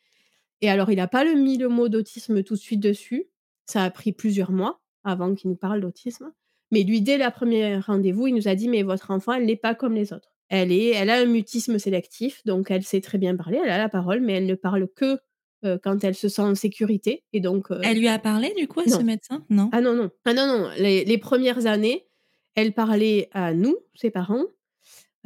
[0.60, 3.26] Et alors, il n'a pas le, mis le mot d'autisme tout de suite dessus.
[3.66, 6.32] Ça a pris plusieurs mois avant qu'il nous parle d'autisme.
[6.70, 9.56] Mais lui, dès la première rendez-vous, il nous a dit Mais votre enfant, elle n'est
[9.56, 10.32] pas comme les autres.
[10.48, 13.78] Elle, est, elle a un mutisme sélectif, donc elle sait très bien parler, elle a
[13.78, 15.18] la parole, mais elle ne parle que
[15.64, 17.24] euh, quand elle se sent en sécurité.
[17.32, 19.44] Et donc, euh, elle lui a parlé du coup à ce médecin?
[19.50, 19.70] Non.
[19.72, 20.10] Ah non, non.
[20.24, 20.70] Ah non, non.
[20.78, 22.06] Les, les, premières années,
[22.54, 24.44] elle parlait à nous, ses parents,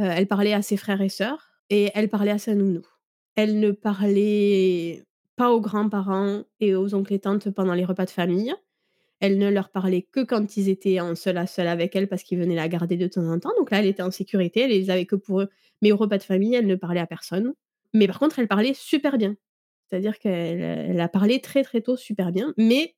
[0.00, 2.82] euh, elle parlait à ses frères et sœurs, et elle parlait à sa nounou.
[3.36, 5.04] Elle ne parlait
[5.36, 8.54] pas aux grands-parents et aux oncles et tantes pendant les repas de famille.
[9.20, 12.22] Elle ne leur parlait que quand ils étaient en seul à seul avec elle parce
[12.22, 13.52] qu'ils venaient la garder de temps en temps.
[13.58, 15.48] Donc là, elle était en sécurité, elle les avait que pour eux.
[15.82, 17.54] Mais au repas de famille, elle ne parlait à personne.
[17.92, 19.36] Mais par contre, elle parlait super bien.
[19.88, 22.54] C'est-à-dire qu'elle a parlé très très tôt super bien.
[22.56, 22.94] Mais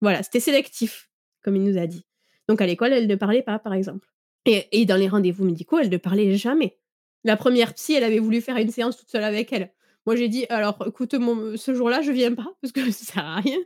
[0.00, 1.10] voilà, c'était sélectif,
[1.42, 2.04] comme il nous a dit.
[2.48, 4.08] Donc à l'école, elle ne parlait pas, par exemple.
[4.44, 6.78] Et, et dans les rendez-vous médicaux, elle ne parlait jamais.
[7.26, 9.70] La première psy, elle avait voulu faire une séance toute seule avec elle.
[10.06, 13.24] Moi, j'ai dit, alors, écoute, mon, ce jour-là, je viens pas parce que ça sert
[13.24, 13.58] à rien.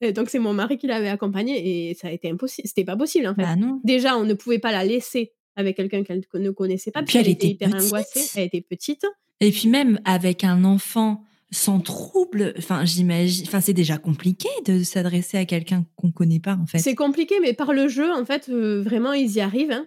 [0.00, 2.66] Et donc, c'est mon mari qui l'avait accompagnée et ça a été impossible.
[2.66, 3.42] C'était pas possible, en fait.
[3.42, 3.80] Bah non.
[3.84, 7.02] Déjà, on ne pouvait pas la laisser avec quelqu'un qu'elle ne connaissait pas.
[7.02, 7.86] Puis elle, elle était hyper petite.
[7.86, 8.30] angoissée.
[8.36, 9.04] Elle était petite.
[9.40, 14.82] Et puis même avec un enfant sans trouble, enfin j'imagine, enfin c'est déjà compliqué de
[14.82, 16.78] s'adresser à quelqu'un qu'on connaît pas en fait.
[16.78, 19.72] C'est compliqué, mais par le jeu, en fait, euh, vraiment ils y arrivent.
[19.72, 19.86] Hein.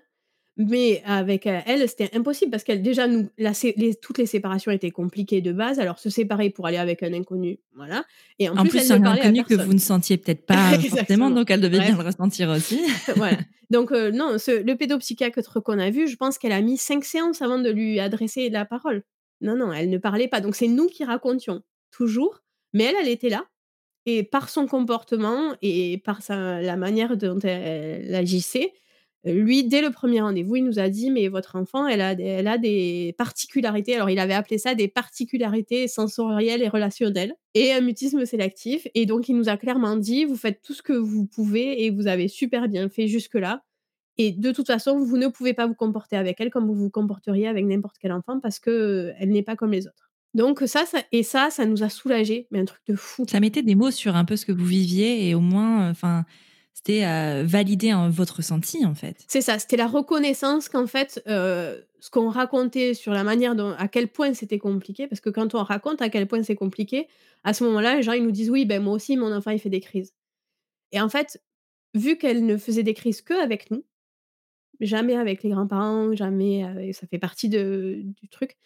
[0.58, 4.72] Mais avec euh, elle, c'était impossible parce qu'elle déjà nous, la, les, toutes les séparations
[4.72, 5.80] étaient compliquées de base.
[5.80, 8.06] Alors se séparer pour aller avec un inconnu, voilà.
[8.40, 10.98] Et en, En plus, plus, un inconnu que vous ne sentiez peut-être pas Exactement.
[11.00, 12.80] forcément, donc elle devait bien le ressentir aussi.
[13.18, 13.38] voilà.
[13.70, 17.04] Donc euh, non, ce- le pédopsychiatre qu'on a vu, je pense qu'elle a mis cinq
[17.04, 19.04] séances avant de lui adresser la parole.
[19.42, 20.40] Non, non, elle ne parlait pas.
[20.40, 22.40] Donc c'est nous qui racontions toujours,
[22.72, 23.44] mais elle, elle était là.
[24.06, 28.72] Et par son comportement et par sa, la manière dont elle, elle agissait,
[29.26, 32.14] lui, dès le premier rendez-vous, il nous a dit, mais votre enfant, elle a,
[32.58, 33.96] des- particularités.
[33.96, 38.88] Alors, il avait appelé ça des particularités sensorielles et relationnelles et un mutisme sélectif.
[38.94, 41.90] Et donc, il nous a clairement dit, vous faites tout ce que vous pouvez et
[41.90, 43.64] vous avez super bien fait jusque-là.
[44.18, 46.90] Et de toute façon, vous ne pouvez pas vous comporter avec elle comme vous vous
[46.90, 50.12] comporteriez avec n'importe quel enfant parce que euh, elle n'est pas comme les autres.
[50.34, 53.26] Donc ça, ça et ça, ça nous a soulagés, mais un truc de fou.
[53.30, 56.26] Ça mettait des mots sur un peu ce que vous viviez et au moins, enfin,
[56.76, 59.24] c'était euh, valider votre ressenti en fait.
[59.28, 63.72] C'est ça, c'était la reconnaissance qu'en fait, euh, ce qu'on racontait sur la manière dont,
[63.72, 67.08] à quel point c'était compliqué, parce que quand on raconte à quel point c'est compliqué,
[67.46, 69.60] à ce moment-là, les gens ils nous disent oui, ben moi aussi, mon enfant il
[69.60, 70.14] fait des crises.
[70.92, 71.42] Et en fait,
[71.94, 73.84] vu qu'elle ne faisait des crises que avec nous,
[74.82, 78.58] jamais avec les grands-parents, jamais, avec- ça fait partie de, du truc.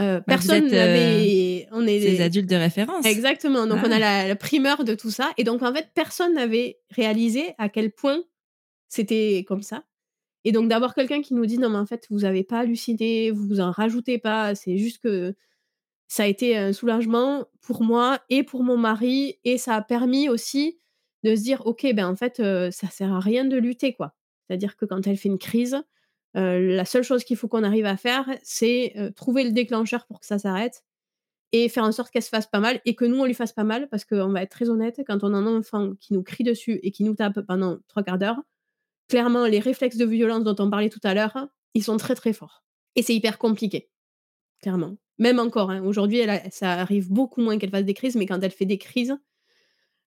[0.00, 3.04] Euh, Bah, vous personne euh, n'avait, on est Ces adultes de référence.
[3.06, 3.66] Exactement.
[3.66, 3.96] Donc, on Ah.
[3.96, 5.32] a la, la primeur de tout ça.
[5.38, 8.22] Et donc, en fait, personne n'avait réalisé à quel point
[8.88, 9.84] c'était comme ça.
[10.44, 13.30] Et donc, d'avoir quelqu'un qui nous dit non, mais en fait, vous n'avez pas halluciné,
[13.30, 14.54] vous en rajoutez pas.
[14.54, 15.34] C'est juste que
[16.06, 19.38] ça a été un soulagement pour moi et pour mon mari.
[19.44, 20.78] Et ça a permis aussi
[21.22, 24.14] de se dire ok, ben en fait, euh, ça sert à rien de lutter, quoi.
[24.46, 25.82] C'est-à-dire que quand elle fait une crise,
[26.36, 30.06] euh, la seule chose qu'il faut qu'on arrive à faire, c'est euh, trouver le déclencheur
[30.06, 30.84] pour que ça s'arrête
[31.52, 33.52] et faire en sorte qu'elle se fasse pas mal et que nous on lui fasse
[33.52, 36.24] pas mal parce qu'on va être très honnête quand on a un enfant qui nous
[36.24, 38.40] crie dessus et qui nous tape pendant trois quarts d'heure
[39.08, 42.32] clairement les réflexes de violence dont on parlait tout à l'heure ils sont très très
[42.32, 42.64] forts
[42.96, 43.88] et c'est hyper compliqué
[44.62, 44.96] clairement.
[45.18, 48.50] Même encore hein, aujourd'hui ça arrive beaucoup moins qu'elle fasse des crises mais quand elle
[48.50, 49.16] fait des crises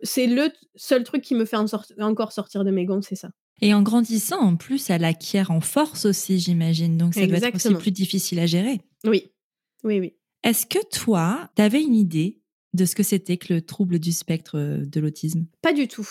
[0.01, 1.57] c'est le seul truc qui me fait
[2.01, 3.29] encore sortir de mes gonds c'est ça
[3.61, 6.97] Et en grandissant, en plus, elle acquiert en force aussi, j'imagine.
[6.97, 8.81] Donc ça doit être aussi plus difficile à gérer.
[9.05, 9.31] oui
[9.83, 12.39] oui oui Est-ce que toi, tu avais une idée
[12.73, 15.45] de ce que c'était que le trouble du spectre euh, de l'autisme?
[15.61, 16.07] Pas du tout.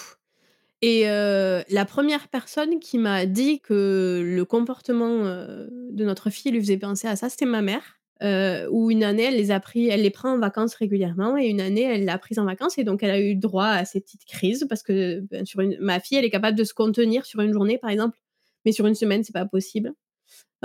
[0.83, 6.53] Et euh, la première personne qui m'a dit que le comportement euh, de notre fille
[6.53, 7.99] lui faisait penser à ça, c'était ma mère.
[8.23, 11.49] Euh, où une année, elle les a pris, elle les prend en vacances régulièrement, et
[11.49, 14.01] une année, elle l'a prise en vacances, et donc elle a eu droit à ces
[14.01, 17.27] petites crises parce que ben, sur une, ma fille, elle est capable de se contenir
[17.27, 18.19] sur une journée, par exemple,
[18.65, 19.93] mais sur une semaine, c'est pas possible.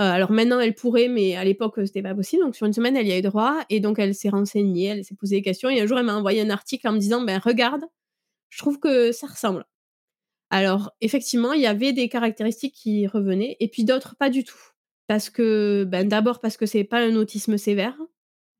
[0.00, 2.42] Euh, alors maintenant, elle pourrait, mais à l'époque, c'était pas possible.
[2.42, 5.04] Donc sur une semaine, elle y a eu droit, et donc elle s'est renseignée, elle
[5.04, 7.22] s'est posé des questions, et un jour, elle m'a envoyé un article en me disant,
[7.22, 7.84] ben regarde,
[8.48, 9.66] je trouve que ça ressemble.
[10.50, 14.71] Alors, effectivement, il y avait des caractéristiques qui revenaient, et puis d'autres pas du tout.
[15.06, 17.96] Parce que, ben, d'abord parce que c'est pas un autisme sévère,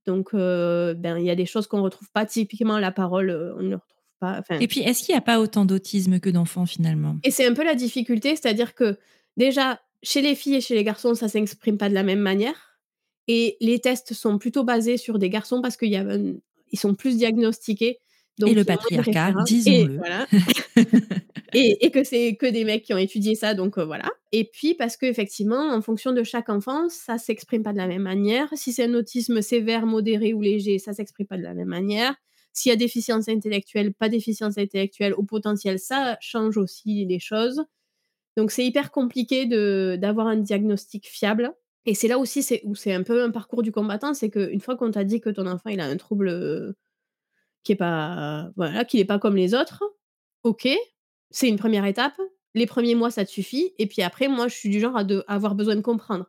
[0.07, 3.63] donc euh, ben il y a des choses qu'on retrouve pas typiquement la parole, on
[3.63, 4.43] ne retrouve pas.
[4.61, 7.17] Et puis, est-ce qu'il y a pas autant d'autisme que d'enfants finalement?
[7.23, 8.99] et c'est un peu la difficulté, c'est-à-dire que
[9.37, 12.79] déjà, chez les filles et chez les garçons, ça s'exprime pas de la même manière
[13.29, 16.35] et les tests sont plutôt basés sur des garçons parce qu'il y a un
[16.73, 18.01] ils sont plus diagnostiqués,
[18.39, 19.35] donc Et le patriarcat,
[19.67, 19.97] et disons-le.
[19.97, 20.27] voilà
[21.53, 24.45] et et que c'est que des mecs qui ont étudié ça, donc heu, voilà et
[24.45, 28.49] puis parce qu'effectivement, en fonction de chaque enfant, ça s'exprime pas de la même manière.
[28.55, 32.15] Si c'est un autisme sévère, modéré ou léger, ça s'exprime pas de la même manière.
[32.55, 37.63] S'il y a déficience intellectuelle, pas déficience intellectuelle, au potentiel, ça change aussi les choses.
[38.37, 39.47] Donc c'est hyper compliqué
[39.99, 41.53] d'avoir un diagnostic fiable
[41.85, 44.61] et c'est là aussi c'est où c'est un peu un parcours du combattant, c'est qu'une
[44.61, 46.77] fois qu'on t'a dit que ton enfant il a un trouble, heu,
[47.65, 49.83] qui est pas voilà, qu'il est pas comme les autres,
[50.45, 50.69] OK,
[51.31, 52.21] c'est une première étape.
[52.55, 55.05] Les premiers mois, ça te suffit et puis après, moi, je suis du genre à
[55.05, 56.27] de avoir besoin de comprendre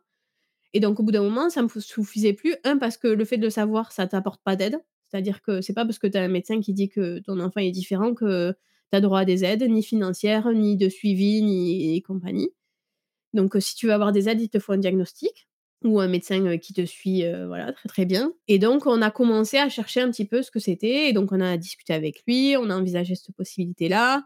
[0.74, 2.56] et donc au bout d'un moment, ça me f suffisait plus.
[2.64, 4.76] Un parce que le fait de le savoir, ça t'apporte pas d'aide.
[5.08, 7.60] C'est-à-dire que c'est pas parce que tu as un médecin qui dit que ton enfant
[7.60, 8.52] est différent que
[8.92, 12.50] tu as droit à des aides, ni financières, ni de suivi, ni et compagnie.
[13.34, 15.48] Donc, si tu veux avoir des aides, il te faut un diagnostic
[15.84, 19.02] ou un médecin, heu, qui te suit, heu, voilà, très, très bien et donc on
[19.02, 21.92] a commencé à chercher un petit peu ce que c'était et donc on a discuté
[21.92, 24.24] avec lui, on a envisagé cette possibilité-là.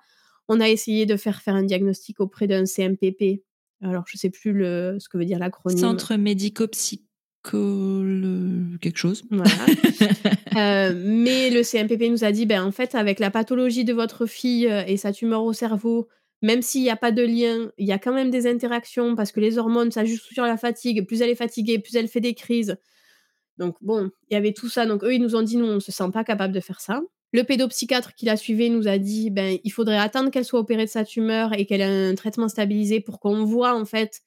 [0.48, 3.42] On a essayé de faire faire un diagnostic auprès d'un CMPP.
[3.82, 5.78] Alors je sais plus le ce que veut dire l'acronyme.
[5.78, 7.04] Centre médico-psycholo
[8.80, 9.24] quelque chose.
[9.30, 9.50] Voilà.
[10.56, 14.26] Heu, mais le CMPP nous a dit: «Ben, en fait, avec la pathologie de votre
[14.26, 16.08] fille, et sa tumeur au cerveau,
[16.42, 19.32] même s'il y a pas de lien, il y a quand même des interactions parce
[19.32, 21.06] que les hormones, ça joue sur la fatigue.
[21.06, 22.76] Plus elle est fatiguée, plus elle fait des crises».
[23.58, 24.86] Donc bon, il y avait tout ça.
[24.86, 27.02] Donc eux, ils nous ont dit: «Nous, on se sent pas capable de faire ça».
[27.32, 30.84] Le pédopsychiatre qui la suivait nous a dit: «Ben, il faudrait attendre qu'elle soit opérée
[30.86, 34.20] de sa tumeur et qu'elle ait un traitement stabilisé pour qu'on voit, en fait,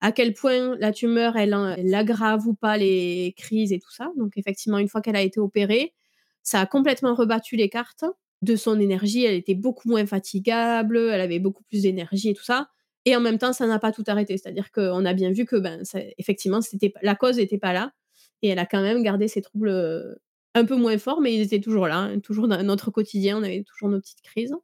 [0.00, 4.10] à quel point la tumeur, elle elle aggrave ou pas les crises et tout ça».
[4.18, 5.94] Donc effectivement, une fois qu'elle a été opérée,
[6.42, 8.04] ça a complètement rebattu les cartes
[8.42, 9.24] de son énergie.
[9.24, 12.68] Elle était beaucoup moins fatigable, elle avait beaucoup plus d'énergie et tout ça
[13.04, 14.36] et en même temps, ça n'a pas tout arrêté.
[14.38, 15.82] C'est-à-dire qu'on a bien vu que, ben,
[16.18, 17.92] effectivement, c'était la cause était pas là
[18.42, 20.18] et elle a quand même gardé ses troubles, heu,
[20.54, 23.38] un peu moins forts, mais ils étaient toujours là, hein, toujours dans notre quotidien.
[23.38, 24.54] On avait toujours nos petites crises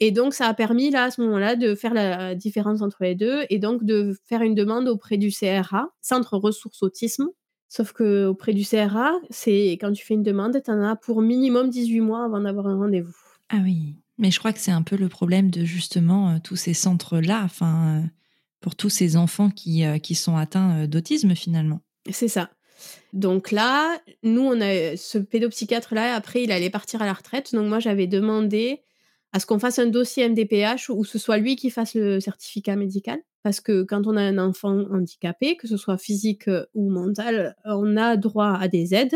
[0.00, 3.14] et donc ça a permis, là, à ce moment-là, de faire la différence entre les
[3.14, 7.28] 2 et donc de faire une demande auprès du CRA, Centre Ressources Autisme.
[7.68, 11.68] Sauf qu'auprès du CRA, c'est quand tu fais une demande, tu en as pour minimum
[11.68, 13.16] 18 mois avant d'avoir un rendez-vous.
[13.48, 16.56] Ah oui, mais je crois que c'est un peu le problème de justement, heu, tous
[16.56, 18.08] ces centres-là, enfin, heu,
[18.60, 21.80] pour tous ces enfants qui, heu, qui sont atteints, d'autisme finalement.
[22.10, 22.50] C'est ça.
[23.12, 27.54] Donc là, nous, on a ce pédopsychiatre-là, après, il allait partir à la retraite.
[27.54, 28.82] Donc moi, j'avais demandé
[29.32, 32.76] à ce qu'on fasse un dossier MDPH où ce soit lui qui fasse le certificat
[32.76, 33.18] médical.
[33.46, 37.54] Parce que quand on a un enfant handicapé, que ce soit physique, heu, ou mental,
[37.64, 39.14] on a droit à des aides,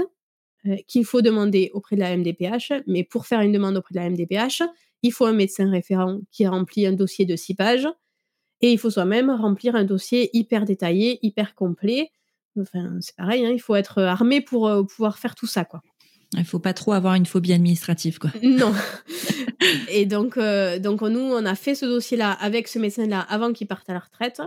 [0.66, 2.84] heu, qu'il faut demander auprès de la MDPH.
[2.86, 4.62] Mais pour faire une demande auprès de la MDPH,
[5.02, 7.88] il faut un médecin référent qui remplit un dossier de 6 pages
[8.60, 12.12] et il faut soi-même remplir un dossier hyper détaillé, hyper complet.
[12.56, 15.82] Enfin, c'est pareil, hein, il faut être, armé pour, pouvoir faire tout ça, quoi.
[16.36, 18.30] Il faut pas trop avoir une phobie administrative, quoi.
[18.42, 18.72] Non
[19.92, 23.66] et donc heu, donc nous, on a fait ce dossier-là avec ce médecin-là avant qu'il
[23.66, 24.40] parte à la retraite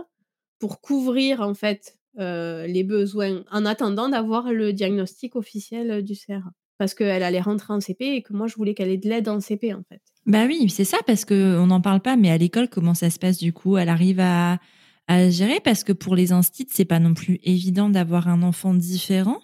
[0.58, 6.50] pour couvrir, en fait, heu, les besoins en attendant d'avoir le diagnostic officiel, du CRA.
[6.78, 9.28] Parce qu'elle allait rentrer en CP et que moi, je voulais qu'elle ait de l'aide
[9.28, 10.00] en CP, en fait.
[10.26, 13.18] Bah oui, c'est ça, parce qu'on n'en parle pas, mais à l'école, comment ça se
[13.18, 13.76] passe du coup?
[13.76, 14.58] Elle arrive à
[15.06, 15.60] à gérer?
[15.62, 19.38] Parce que pour les instits, c'est pas non plus évident d'avoir un enfant différent,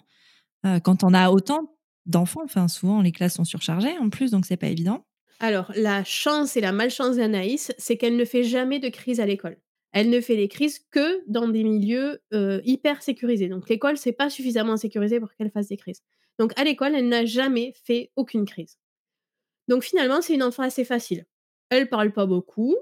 [0.65, 1.70] heu, quand on a autant
[2.05, 2.41] d'enfants.
[2.43, 5.05] Enfin, souvent, les classes sont surchargées en plus, donc c'est pas évident.
[5.39, 9.25] Alors, la chance et la malchance d'Anaïs, c'est qu'elle ne fait jamais de crise à
[9.25, 9.57] l'école.
[9.91, 13.49] Elle ne fait les crises que dans des milieux, heu, hyper sécurisés.
[13.49, 16.01] Donc l'école, c'est pas suffisamment sécurisé pour qu'elle fasse des crises.
[16.39, 18.77] Donc à l'école, elle n'a jamais fait aucune crise.
[19.67, 21.25] Donc finalement, c'est une enfant assez facile.
[21.69, 22.75] Elle parle pas beaucoup,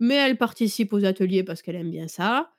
[0.00, 2.52] mais elle participe aux ateliers parce qu'elle aime bien ça.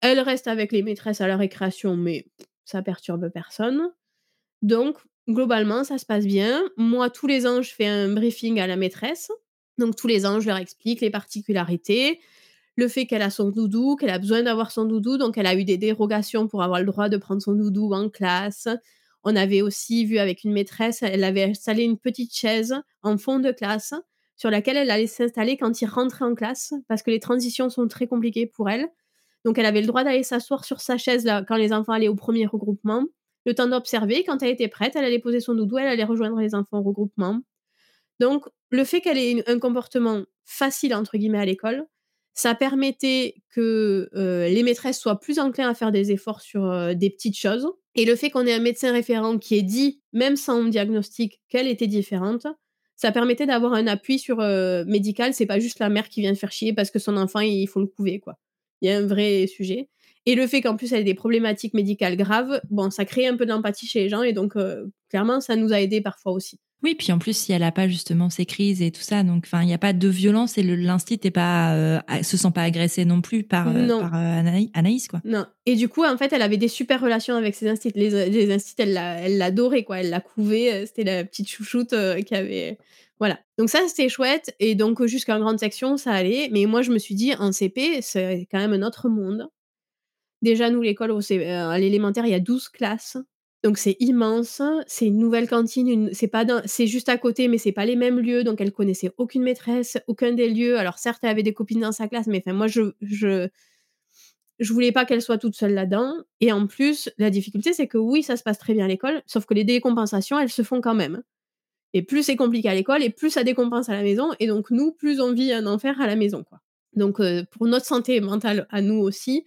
[0.00, 2.26] Elle reste avec les maîtresses à la récréation, mais
[2.64, 3.90] ça perturbe personne.
[4.62, 4.98] Donc
[5.28, 6.62] globalement, ça se passe bien.
[6.76, 9.30] Moi, tous les ans, je fais un briefing à la maîtresse.
[9.78, 12.20] Donc tous les ans, je leur explique les particularités,
[12.76, 15.54] le fait qu'elle a son doudou, qu'elle a besoin d'avoir son doudou, donc elle a
[15.54, 18.68] eu des dérogations pour avoir le droit de prendre son doudou en classe.
[19.24, 23.38] On avait aussi vu avec une maîtresse, elle avait installé une petite chaise en fond
[23.38, 23.94] de classe
[24.36, 27.86] sur laquelle elle allait s'installer quand il rentrait en classe parce que les transitions sont
[27.88, 28.88] très compliquées pour elle.
[29.44, 32.08] Donc elle avait le droit d'aller s'asseoir sur sa chaise là, quand les enfants allaient
[32.08, 33.04] au 1er regroupement,
[33.44, 34.24] le temps d'observer.
[34.24, 36.82] Quand elle était prête, elle allait poser son doudou, elle allait rejoindre les enfants au
[36.82, 37.40] regroupement.
[38.20, 41.86] Donc le fait qu'elle ait un comportement «facile» entre guillemets à l'école,
[42.34, 46.94] ça permettait que, heu, les maîtresses soient plus enclins à faire des efforts sur, heu,
[46.94, 50.36] des petites choses et le fait qu'on ait un médecin référent qui ait dit, même
[50.36, 52.46] sans diagnostic, qu'elle était différente,
[52.96, 55.34] Ça permettait d'avoir un appui sur, heu, médical.
[55.34, 57.80] C'est pas juste la mère qui vient faire chier parce que son enfant, il faut
[57.80, 58.38] le couver, quoi.
[58.80, 59.88] Il y a un vrai sujet
[60.26, 63.36] et le fait qu'en plus elle ait des problématiques médicales graves, bon, ça crée un
[63.36, 66.32] peu de l'empathie chez les gens et donc heu, clairement, ça nous a aidés parfois
[66.32, 66.58] aussi.
[66.84, 69.44] Oui, puis en plus, si elle a pas justement ces crises et tout ça, donc
[69.46, 72.62] enfin, il y a pas de violence et l'instit est pas, heu, se sent pas
[72.62, 74.02] agressé non plus par, Non.
[74.12, 75.20] Anaï Anaïs, quoi.
[75.24, 77.92] Non et du coup, en fait, elle avait des super relations avec ses instits.
[77.94, 80.00] Les les instits, elle l'a elle l'adorait, quoi.
[80.00, 81.94] Elle la couvait, heu, c'était la petite chouchoute,
[82.26, 82.78] qui avait
[83.20, 83.38] voilà.
[83.58, 86.48] Donc ça, c'était chouette et donc jusqu'en grande section, ça allait.
[86.50, 89.46] Mais moi, je me suis dit: «En CP, c'est quand même un autre monde».
[90.42, 93.16] Déjà, nous, l'école heu, à l'élémentaire, il y a 12 classes,
[93.62, 94.60] donc c'est immense.
[94.88, 96.10] C'est une nouvelle cantine,
[96.66, 99.98] c'est juste à côté, mais c'est pas les mêmes lieux, donc elle connaissait aucune maîtresse,
[100.08, 100.78] aucun des lieux.
[100.78, 103.48] Alors certes, elle avait des copines dans sa classe, mais moi, je je
[104.58, 107.98] je voulais pas qu'elle soit toute seule là-dedans et en plus, la difficulté, c'est que
[107.98, 110.80] oui, ça se passe très bien à l'école, sauf que les décompensations, elles se font
[110.80, 111.22] quand même
[111.94, 114.70] et plus c'est compliqué à l'école et plus ça décompense à la maison et donc
[114.70, 116.60] nous, plus on vit un enfer à la maison, quoi.
[116.94, 119.44] Donc heu, pour notre santé mentale à nous aussi,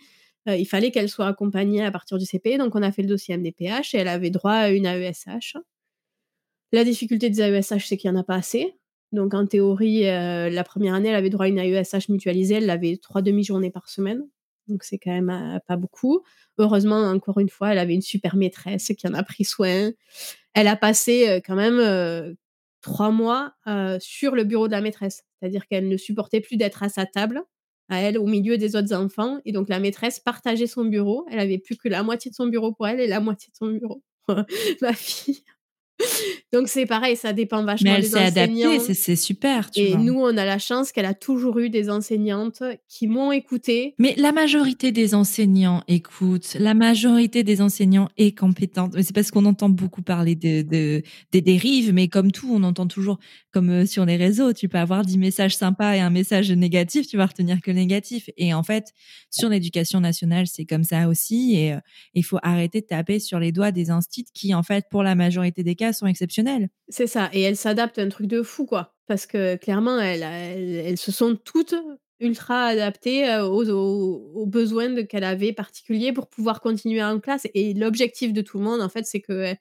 [0.47, 3.07] heu, il fallait qu'elle soit accompagnée à partir du CP, donc on a fait le
[3.09, 5.55] dossier MDPH et elle avait droit à une AESH.
[6.71, 8.75] La difficulté des AESH, c'est qu'il y en a pas assez.
[9.11, 12.69] Donc en théorie, heu, la première année, elle avait droit à une AESH mutualisée, elle
[12.69, 14.23] avait 3 demi-journées par semaine,
[14.67, 16.21] donc c'est quand même, heu, pas beaucoup.
[16.57, 19.91] Heureusement, encore une fois, elle avait une super maîtresse qui en a pris soin.
[20.53, 22.35] Elle a passé, quand même,
[22.81, 23.53] 3 mois,
[23.99, 25.23] sur le bureau de la maîtresse.
[25.39, 27.43] C'est-à-dire qu'elle ne supportait plus d'être à sa table,
[27.89, 31.25] à elle, au milieu des autres enfants et donc la maîtresse partageait son bureau.
[31.29, 33.55] Elle avait plus que la moitié de son bureau pour elle et la moitié de
[33.55, 34.37] son bureau pour
[34.81, 35.43] ma fille.
[36.53, 39.89] Donc c'est pareil, ça dépend Mais vachement elle des s'est adaptée, c'est super, tu et
[39.89, 39.97] vois?
[39.99, 43.93] nous, on a la chance qu'elle a toujours eu des enseignantes qui m'ont écoutée.
[43.97, 48.93] Mais la majorité des enseignants écoutent, la majorité des enseignants est compétente.
[48.95, 51.01] Mais c'est parce qu'on entend beaucoup parler de de
[51.31, 53.19] des dérives, mais comme tout, on entend toujours
[53.51, 57.07] comme, heu, sur les réseaux, tu peux avoir 10 messages sympas et un message négatif,
[57.07, 58.91] tu vas retenir que le négatif et en fait,
[59.29, 61.79] sur l'éducation nationale, c'est comme ça aussi et heu,
[62.13, 65.15] il faut arrêter de taper sur les doigts des instits qui, en fait, pour la
[65.15, 66.69] majorité des cas, sont exceptionnels.
[66.89, 68.93] C'est ça et elle s'adapte un truc de fou, quoi.
[69.07, 71.75] Parce que clairement, elles elles elles se sont toutes
[72.19, 78.33] ultra adaptées, heu, aux besoins qu'elle avait particuliers pour pouvoir continuer en classe et l'objectif
[78.33, 79.53] de tout le monde, en fait, c'est que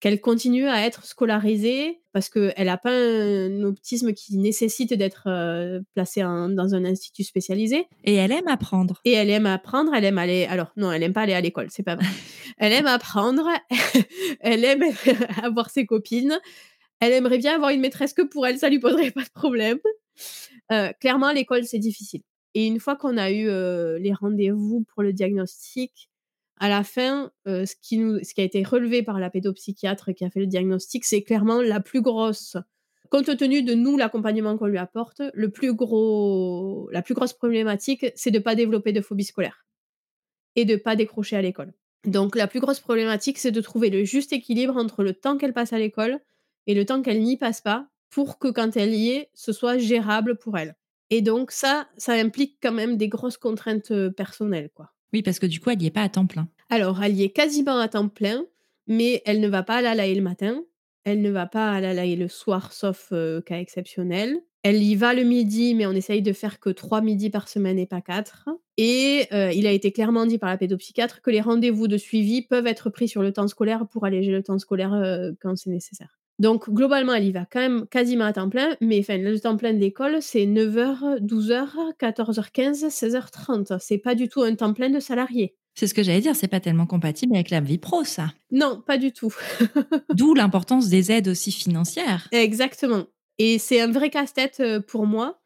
[0.00, 5.82] qu'elle continue à être scolarisée parce qu'elle a pas un autisme qui nécessite d'être, heu,
[5.94, 9.00] placée en dans un institut spécialisé Et elle aime apprendre.
[9.04, 11.68] et elle aime apprendre, elle aime aller alors non, elle aime pas aller à l'école,
[11.70, 12.06] c'est pas vrai.
[12.62, 13.48] Elle aime apprendre,
[14.40, 14.82] elle aime
[15.42, 16.38] avoir ses copines,
[17.00, 19.78] elle aimerait bien avoir une maîtresse que pour elle, ça lui poserait pas de problème.
[20.72, 22.22] Heu, clairement, l'école, c'est difficile
[22.54, 26.09] et une fois qu'on a eu, heu, les rendez-vous pour le diagnostic,
[26.60, 30.40] à la fin, heu, ce qui a été relevé par la pédopsychiatre qui a fait
[30.40, 32.56] le diagnostic, c'est clairement la plus grosse
[33.10, 38.06] compte tenu de nous, l'accompagnement qu'on lui apporte, le plus gros la plus grosse problématique,
[38.14, 39.66] c'est de pas développer de phobie scolaire
[40.56, 41.72] et de pas décrocher à l'école.
[42.06, 45.52] Donc la plus grosse problématique, c'est de trouver le juste équilibre entre le temps qu'elle
[45.52, 46.20] passe à l'école
[46.66, 49.78] et le temps qu'elle n'y passe pas, pour que quand elle y est, ce soit
[49.78, 50.76] gérable pour elle
[51.10, 54.92] et donc ça, ça implique quand même des grosses contraintes, heu, personnelles, quoi.
[55.12, 56.48] Oui, parce que du coup, elle y est pas à temps plein.
[56.68, 58.44] Alors, elle y est quasiment à temps plein,
[58.86, 60.62] mais elle ne va pas à la Laï le matin,
[61.04, 64.38] elle ne va pas à la Laï le soir, sauf, heu, cas exceptionnel.
[64.62, 67.78] Elle y va le midi, mais on essaye de faire que 3 midis par semaine
[67.78, 71.40] et pas 4 et heu, il a été clairement dit par la pédopsychiatre que les
[71.42, 74.94] rendez-vous de suivi peuvent être pris sur le temps scolaire pour alléger le temps scolaire,
[74.94, 76.19] heu, quand c'est nécessaire.
[76.40, 79.56] Donc globalement, elle y va quand même quasiment à temps plein, mais enfin le temps
[79.58, 83.74] plein de l'école, c'est 9:00-12:00, 14:15, 16:30.
[83.78, 85.54] C'est pas du tout un temps plein de salarié.
[85.74, 88.32] C'est ce que j'allais dire, c'est pas tellement compatible avec la vie pro, ça.
[88.50, 89.32] Non, pas du tout.
[90.14, 92.28] D'où l'importance des aides aussi financières.
[92.32, 93.04] Exactement
[93.42, 95.40] et c'est un vrai casse-tête, heu, pour moi,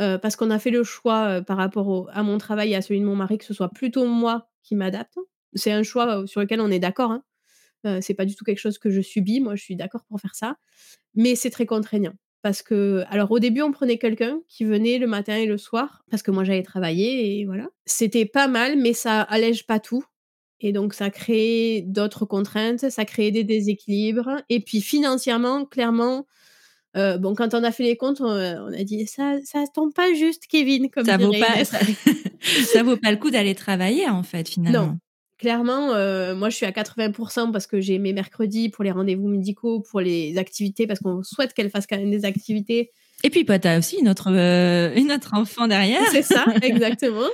[0.00, 2.76] heu, parce qu'on a fait le choix, heu, par rapport au à mon travail et
[2.76, 5.18] à celui de mon mari, que ce soit plutôt moi qui m'adapte.
[5.54, 7.24] C'est un choix, sur lequel on est d'accord, hein.
[7.86, 9.40] Heu, c'est pas du tout quelque chose que je subis.
[9.40, 10.56] Moi, je suis d'accord pour faire ça,
[11.14, 15.06] mais c'est très contraignant parce que alors au début, on prenait quelqu'un qui venait le
[15.06, 17.68] matin et le soir parce que moi, j'allais travailler et voilà.
[17.86, 20.04] C'était pas mal, mais ça allège pas tout
[20.60, 26.26] et donc ça crée d'autres contraintes, ça crée des déséquilibres et puis financièrement, clairement,
[26.94, 30.46] bon, quand on a fait les comptes, on, a dit: «Ça ça tombe pas juste,
[30.48, 31.78] Kevin», comme Ça vaut pas ça
[32.72, 34.86] ça vaut pas le coup d'aller travailler, en fait, finalement.
[34.86, 34.98] Non.
[35.42, 39.26] Clairement, heu, moi, je suis à 80% parce que j'ai mes mercredis pour les rendez-vous
[39.26, 42.92] médicaux, pour les activités, parce qu'on souhaite qu'elle fasse quand même des activités.
[43.24, 46.06] Et puis, bah, tu as aussi une autre, heu, une autre enfant derrière.
[46.12, 47.26] C'est ça, exactement.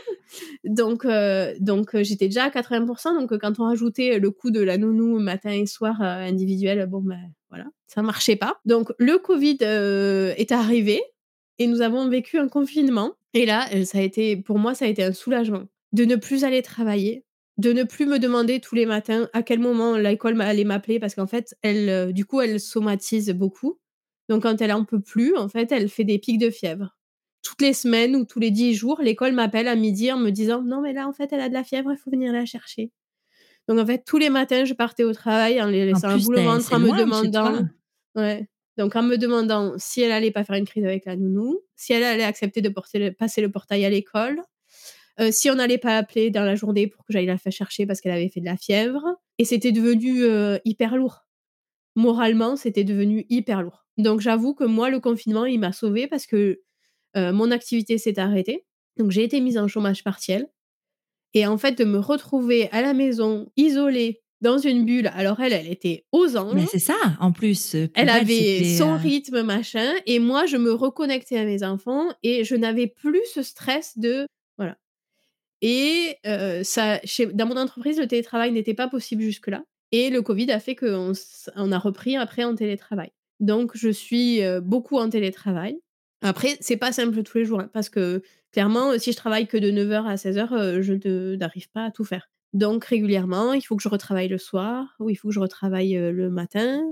[0.65, 2.87] Donc heu donc j'étais déjà à 80
[3.19, 7.03] donc heu, quand on rajoutait le coût de la nounou matin et soir, individuel, bon,
[7.03, 7.17] bah,
[7.51, 8.59] voilà, ça marchait pas.
[8.65, 11.03] Donc le Covid, est arrivé
[11.59, 14.89] et nous avons vécu un confinement et là, ça a été pour moi, ça a
[14.89, 17.25] été un soulagement de ne plus aller travailler,
[17.59, 21.15] de ne plus me demander tous les matins à quel moment l'école allait m'appeler parce
[21.15, 23.79] qu'en fait, elle, heu, du coup, elle somatise beaucoup.
[24.29, 26.97] Donc quand elle en peut plus, en fait, elle fait des pics de fièvre.
[27.43, 30.63] Toutes les semaines ou tous les 10 jours, l'école m'appelle à midi en me disant:
[30.63, 32.93] «Non mais là, en fait, elle a de la fièvre, il faut venir la chercher».
[33.69, 36.25] Donc en fait, tous les matins, je partais au travail en les laissant un plus,
[36.25, 37.63] bout le c'est ventre en me demandant
[38.17, 38.49] ouais,
[38.79, 41.93] donc en me demandant si elle allait pas faire une crise avec la nounou, si
[41.93, 44.43] elle allait accepter de porter le passer le portail à l'école,
[45.21, 47.87] heu, si on n'allait pas appeler dans la journée pour que j'aille la faire chercher
[47.87, 49.05] parce qu'elle avait fait de la fièvre
[49.39, 51.27] et c'était devenu, heu, hyper lourd.
[51.97, 53.87] Moralement, c'était devenu hyper lourd.
[53.97, 56.61] Donc j'avoue que moi, le confinement, il m'a sauvée parce que,
[57.17, 58.65] heu, mon activité s'est arrêtée.
[58.97, 60.49] Donc j'ai été mise en chômage partiel
[61.35, 65.53] et en fait, de me retrouver à la maison, isolée, dans une bulle, alors elle,
[65.53, 66.69] elle était aux Mais anges.
[66.71, 71.39] c'est ça, en plus, Elle elle, avait son rythme, machin et moi, je me reconnectais
[71.39, 74.27] à mes enfants et je n'avais plus ce stress de
[75.63, 76.17] et
[76.63, 80.61] ça chez dans mon entreprise, le télétravail n'était pas possible jusque-là et le covid a
[80.61, 81.13] fait qu'on
[81.57, 83.11] on a repris après en télétravail.
[83.41, 85.79] Donc je suis, beaucoup en télétravail.
[86.23, 89.57] Après, c'est pas simple tous les jours, hein, parce que clairement, si je travaille que
[89.57, 92.29] de 9:00 à 16:00, heu, je ne n'arrive pas à tout faire.
[92.53, 95.95] Donc régulièrement, il faut que je retravaille le soir ou il faut que je retravaille,
[95.95, 96.83] le matin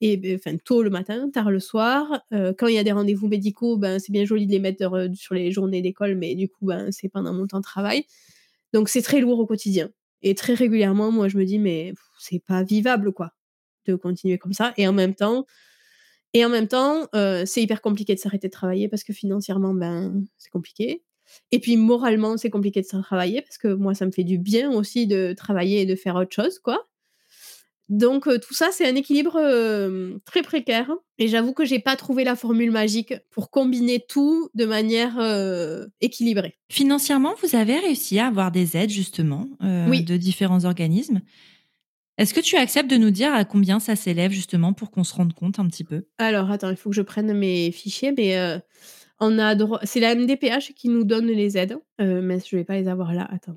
[0.00, 2.22] et enfin tôt le matin, tard le soir.
[2.32, 4.78] Heu, quand il y a des rendez-vous médicaux, ben, c'est bien joli de les mettre
[4.80, 7.64] sur, heu, sur les journées d'école, mais du coup, ben, c'est pendant mon temps de
[7.64, 8.04] travail.
[8.74, 9.90] Donc c'est très lourd au quotidien
[10.22, 13.32] et très régulièrement, moi, je me dis: «Mais c'est pas vivable, quoi,
[13.86, 15.46] de continuer comme ça» et en même temps
[16.34, 19.74] et en même temps, heu, c'est hyper compliqué de s'arrêter de travailler parce que financièrement,
[19.74, 21.02] ben, c'est compliqué
[21.52, 24.38] et puis moralement, c'est compliqué de se travailler parce que moi, ça me fait du
[24.38, 26.88] bien aussi de travailler et de faire autre chose, quoi.
[27.90, 29.38] Donc tout ça, c'est un équilibre,
[30.24, 34.64] très précaire et j'avoue que j'ai pas trouvé la formule magique pour combiner tout de
[34.64, 35.18] manière,
[36.00, 36.54] équilibrée.
[36.70, 39.48] Financièrement, vous avez réussi à avoir des aides justement,
[39.88, 40.02] Oui.
[40.04, 41.20] de différents organismes.
[42.16, 45.14] Est-ce que tu acceptes de nous dire à combien ça s'élève justement pour qu'on se
[45.14, 46.04] rende compte un petit peu?
[46.18, 48.60] Alors attends, il faut que je prenne mes fichiers, mais
[49.18, 52.76] on a droit c'est la MDPH qui nous donne les aides, mince, je vais pas
[52.78, 53.56] les avoir là, attends.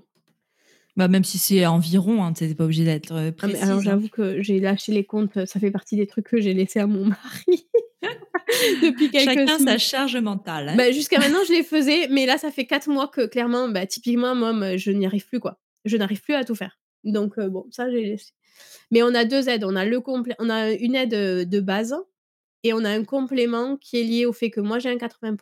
[0.96, 3.58] Bah, même si c'est environ, hein, tu es pas obligée d'être, heu, Ah mais alors
[3.58, 3.82] précise, hein.
[3.82, 6.86] j'avoue que j'ai lâché les comptes, ça fait partie des trucs que j'ai laissés à
[6.88, 7.68] mon mari
[8.84, 10.76] depuis quelques Chacun sa charge mentale, hein.
[10.76, 13.88] Bah, jusqu'à maintenant, je les faisais, mais là, ça fait 4 mois que clairement, bah,
[13.88, 15.60] typiquement, moi je n'y arrive plus, quoi.
[15.86, 16.80] Je n'arrive plus à tout faire.
[17.04, 18.32] Donc heu, bon, ça, j'ai laissé.
[18.92, 21.96] Mais on a 2 aides, on a le complé on a une aide, de base
[22.64, 25.36] et on a un complément qui est lié au fait que moi, j'ai un 80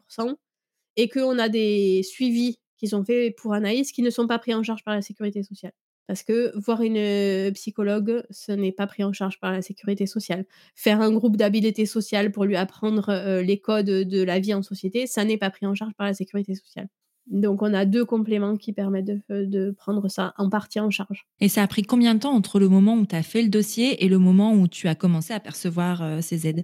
[0.98, 4.54] et qu'on a des suivis qui sont faits pour Anaïs qui ne sont pas pris
[4.56, 5.74] en charge par la sécurité sociale.
[6.08, 10.08] Parce que voir une, heu, psychologue, ce n'est pas pris en charge par la sécurité
[10.08, 10.46] sociale.
[10.76, 14.64] Faire un groupe d'habileté sociale pour lui apprendre, heu, les codes, de la vie en
[14.64, 16.90] société, ça n'est pas pris en charge par la sécurité sociale.
[17.32, 20.90] Donc on a 2 compléments qui permettent de f de prendre ça en partie en
[20.92, 21.26] charge.
[21.40, 23.50] Et ça a pris combien de temps entre le moment où tu as fait le
[23.50, 26.64] dossier et le moment où tu as commencé à percevoir, heu, ces aides?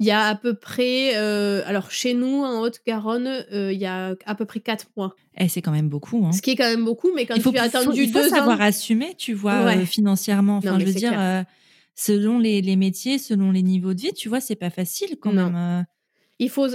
[0.00, 4.14] Il y a à peu près, heu, alors chez nous en Haute-Garonne, il y a
[4.24, 5.14] à peu près 4 mois.
[5.38, 6.32] Eh, c'est quand même beaucoup, hein.
[6.32, 8.18] Ce qui est quand même beaucoup, mais quand Il faut tu as attendu il faut
[8.20, 9.84] 2 ans savoir assumer, tu vois, ouais.
[9.86, 10.56] financièrement.
[10.58, 11.44] Enfin, je veux dire,
[11.94, 15.32] selon les les métiers, selon les niveaux de vie, tu vois, c'est pas facile quand
[15.32, 15.50] Non.
[15.50, 15.86] même.
[16.38, 16.68] Il faut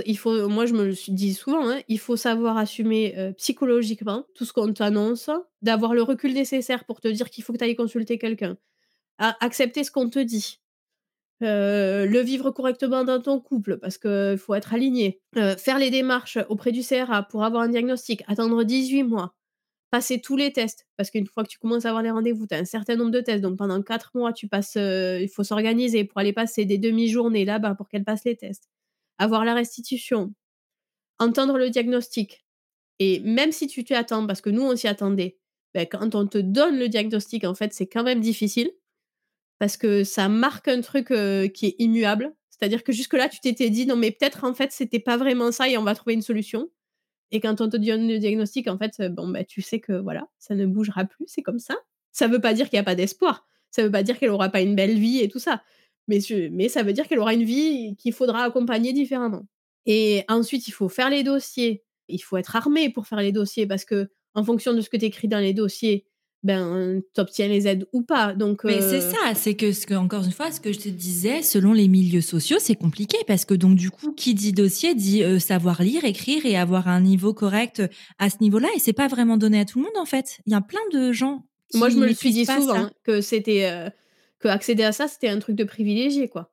[0.49, 4.53] moi je me le dit souvent, hein, il faut savoir assumer, heu, psychologiquement tout ce
[4.53, 5.29] qu'on t'annonce,
[5.61, 8.57] d'avoir le recul nécessaire pour te dire qu'il faut que tu ailles consulter quelqu'un,
[9.19, 10.59] accepter ce qu'on te dit,
[11.43, 15.21] heu, le vivre correctement dans ton couple parce qu'il faut être aligné,
[15.57, 19.35] faire les démarches auprès du CRA pour avoir un diagnostic, attendre 18 mois,
[19.91, 22.55] passer tous les tests parce qu'une fois que tu commences à avoir des rendez-vous, tu
[22.55, 26.05] as un certain nombre de tests donc pendant 4 mois tu passes, il faut s'organiser
[26.05, 28.69] pour aller passer des demi-journées là-bas pour qu'elle passe les tests,
[29.21, 30.33] avoir la restitution,
[31.19, 32.45] entendre le diagnostic
[32.99, 35.37] et même si tu t'y attends parce que nous on s'y attendait,
[35.75, 38.71] beh, quand on te donne le diagnostic, en fait, c'est quand même difficile
[39.59, 42.33] parce que ça marque un truc, heu, qui est immuable.
[42.49, 45.51] C'est-à-dire que jusque là, tu t'étais dit: «Non mais peut-être en fait c'était pas vraiment
[45.51, 46.69] ça et on va trouver une solution»
[47.31, 50.27] et quand on te donne le diagnostic, en fait, bon, bah, tu sais que voilà,
[50.39, 51.75] ça ne bougera plus, c'est comme ça.
[52.11, 54.49] Ça veut pas dire qu'il y a pas d'espoir, ça veut pas dire qu'elle aura
[54.49, 55.63] pas une belle vie et tout ça,
[56.07, 59.43] mais ça veut dire qu'elle aura une vie qu'il faudra accompagner différemment
[59.85, 63.65] et ensuite il faut faire les dossiers, il faut être armé pour faire les dossiers
[63.67, 66.05] parce qu'en fonction de ce que tu écris dans les dossiers,
[66.43, 69.85] ben, tu obtiens les aides ou pas donc Mais c'est heu ça, c'est que ce
[69.85, 73.17] que encore une fois, ce que je te disais, selon les milieux sociaux, c'est compliqué
[73.27, 76.87] parce que donc du coup, qui dit dossier dit, heu, savoir lire, écrire et avoir
[76.87, 79.85] un niveau correct, heu, à ce niveau-là et c'est pas vraiment donné à tout le
[79.85, 80.39] monde, en fait.
[80.47, 81.45] Il y a plein de gens
[81.75, 82.91] Moi, qui je me le suis dit souvent, ça.
[83.03, 83.69] que c'était,
[84.45, 86.51] heu, qu'accéder à ça, c'était un truc de privilégié, quoi.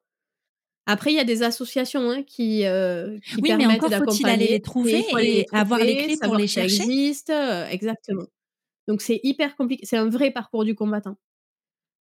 [0.87, 4.49] Après, il y a des associations, hein, qui, heu, qui Oui, mais permettent faut-il aller
[4.49, 6.85] d'accompagner les trouver aller les et avoir les trouver, clés pour les ça chercher?
[6.85, 8.27] existe, heu exactement.
[8.89, 11.17] Donc c'est hyper compliqué, c'est un vrai parcours du combattant.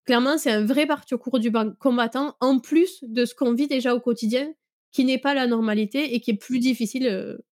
[0.06, 4.00] Clairement, c'est un vrai parcours du combattant, en plus de ce qu'on vit déjà au
[4.02, 4.54] quotidien,
[4.92, 7.46] qui n'est pas la normalité et qui est plus difficile, heu,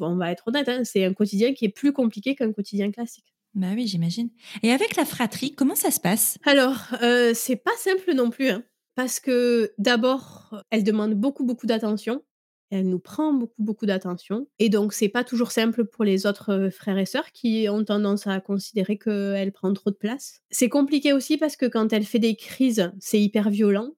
[0.00, 3.34] on va être honnête, hein, c'est un quotidien qui est plus compliqué qu'un quotidien classique.
[3.54, 4.30] Bah oui, j'imagine.
[4.62, 6.38] Et avec la fratrie, comment ça se passe?
[6.44, 8.62] Alors, heu, c'est pas simple non plus, hein,
[8.94, 12.22] parce que d'abord, elle demande beaucoup, beaucoup d'attention.
[12.70, 16.52] Elle nous prend beaucoup, beaucoup d'attention et donc c'est pas toujours simple pour les autres,
[16.52, 20.40] heu, frères et sœurs qui ont tendance à considérer qu'elle prend trop de place.
[20.52, 23.90] C'est compliqué aussi parce que quand elle fait des crises, c'est hyper violent.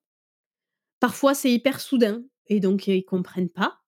[0.99, 3.82] Parfois, c'est hyper soudain et donc ils comprennent pas.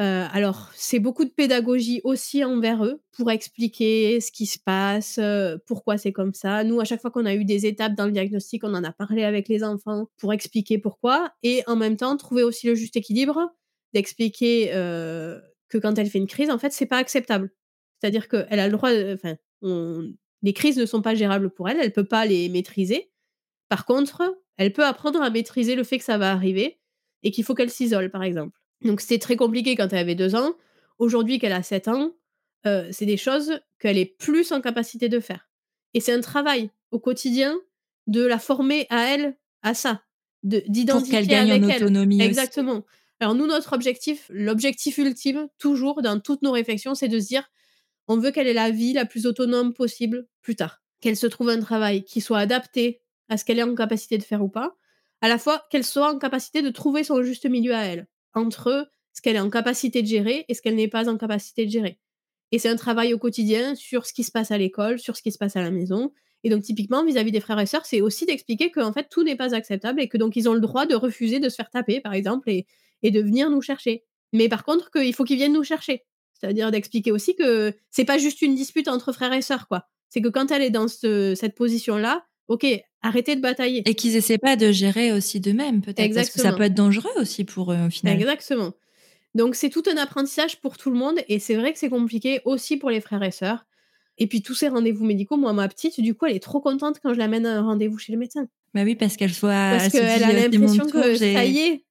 [0.00, 5.18] Heu, alors, c'est beaucoup de pédagogie aussi envers eux, pour expliquer ce qui se passe,
[5.18, 6.64] heu, pourquoi c'est comme ça.
[6.64, 8.92] Nous, à chaque fois qu'on a eu des étapes dans le diagnostic, on en a
[8.92, 12.96] parlé avec les enfants pour expliquer pourquoi et en même temps, trouver aussi le juste
[12.96, 13.50] équilibre,
[13.92, 17.50] d'expliquer, heu, que quand elle fait une crise, en fait, c'est pas acceptable.
[18.00, 19.36] C'est-à-dire qu'elle a le droit, enfin,
[20.42, 23.10] les crises ne sont pas gérables pour elle, elle peut pas les maîtriser.
[23.70, 24.22] Par contre,
[24.58, 26.80] elle peut apprendre à maîtriser le fait que ça va arriver
[27.24, 28.59] et qu'il faut qu'elle s'isole, par exemple.
[28.82, 30.54] Donc c'était très compliqué quand elle avait 2 ans.
[30.98, 32.12] Aujourd'hui qu'elle a 7 ans,
[32.66, 35.48] heu, c'est des choses qu'elle est plus en capacité de faire
[35.94, 37.58] et c'est un travail au quotidien
[38.06, 40.02] de la former à elle, à ça,
[40.44, 41.82] de Pour qu'elle d'identifier gagne en avec elle.
[41.84, 42.50] autonomie aussi.
[42.58, 42.84] Exactement.
[43.20, 47.48] Alors nous, notre objectif l'objectif ultime, toujours dans toutes nos réflexions, c'est de se dire:
[48.08, 50.82] «On veut qu'elle ait la vie la plus autonome possible plus tard».
[51.00, 54.24] Qu'elle se trouve un travail qui soit adapté à ce qu'elle est en capacité de
[54.24, 54.76] faire ou pas.
[55.22, 58.90] À la fois, qu'elle soit en capacité de trouver son juste milieu à elle, entre
[59.12, 61.70] ce qu'elle est en capacité de gérer et ce qu'elle n'est pas en capacité de
[61.70, 61.98] gérer
[62.52, 65.22] et c'est un travail au quotidien sur ce qui se passe à l'école, sur ce
[65.22, 66.12] qui se passe à la maison
[66.42, 69.36] et donc typiquement vis-à-vis des frères et sœurs, c'est aussi d'expliquer qu'en fait, tout n'est
[69.36, 72.00] pas acceptable et que donc ils ont le droit de refuser de se faire taper,
[72.00, 74.04] par exemple et de venir nous chercher.
[74.32, 76.04] Mais par contre, qu'il faut qu'ils viennent nous chercher.
[76.32, 79.86] C'est-à-dire d'expliquer aussi que c'est pas juste une dispute entre frères et sœurs, quoi.
[80.08, 82.66] C'est que quand elle est dans ce cette position-là, OK,
[83.02, 83.82] arrêtez de batailler.
[83.86, 86.14] Et qu'ils essaient pas de gérer aussi d'eux-mêmes peut-être?
[86.14, 88.16] Parce que ça peut être dangereux aussi pour eux, au final.
[88.16, 88.72] Exactement.
[89.34, 92.40] Donc c'est tout un apprentissage pour tout le monde et c'est vrai que c'est compliqué
[92.46, 93.66] aussi pour les frères et sœurs
[94.18, 97.00] et puis tous ces rendez-vous médicaux, moi, ma petite, du coup, elle est trop contente
[97.02, 98.48] quand je l'amène à un rendez-vous chez le médecin.
[98.74, 101.44] Bah oui, parce qu'elle soit Parce qu'elle a heu: «C'est mon l'impression que j'ai» ça
[101.44, 101.84] y est.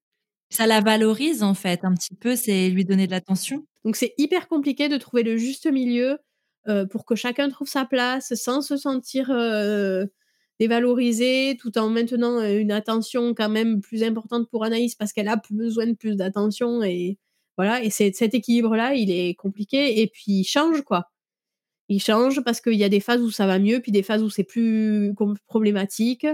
[0.51, 3.66] ça la valorise, en fait, un petit peu, c'est lui donner de l'attention.
[3.86, 6.18] Donc c'est hyper compliqué de trouver le juste milieu,
[6.68, 10.10] heu, pour que chacun trouve sa place sans se sentir, heu,
[10.60, 15.28] dévalorisé, tout en maintenant, heu, une attention quand même plus importante pour Anaïs parce qu'elle
[15.30, 17.18] a besoin de plus d'attention et
[17.57, 21.10] voilà et c'est cet équilibre-là, il est compliqué et puis il change, quoi.
[21.89, 24.24] Il change parce qu'il y a des phases où ça va mieux, puis des phases
[24.24, 25.14] où c'est plus
[25.47, 26.28] problématique,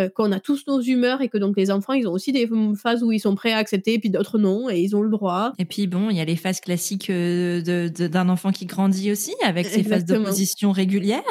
[0.00, 2.48] heu, qu'on a tous nos humeurs et que donc les enfants, ils ont aussi des
[2.80, 5.52] phases où ils sont prêts à accepter, puis d'autres non et ils ont le droit.
[5.58, 9.34] Et puis bon, il y a les phases classiques, de d'un enfant qui grandit aussi
[9.42, 11.22] avec ses phases d'opposition régulières.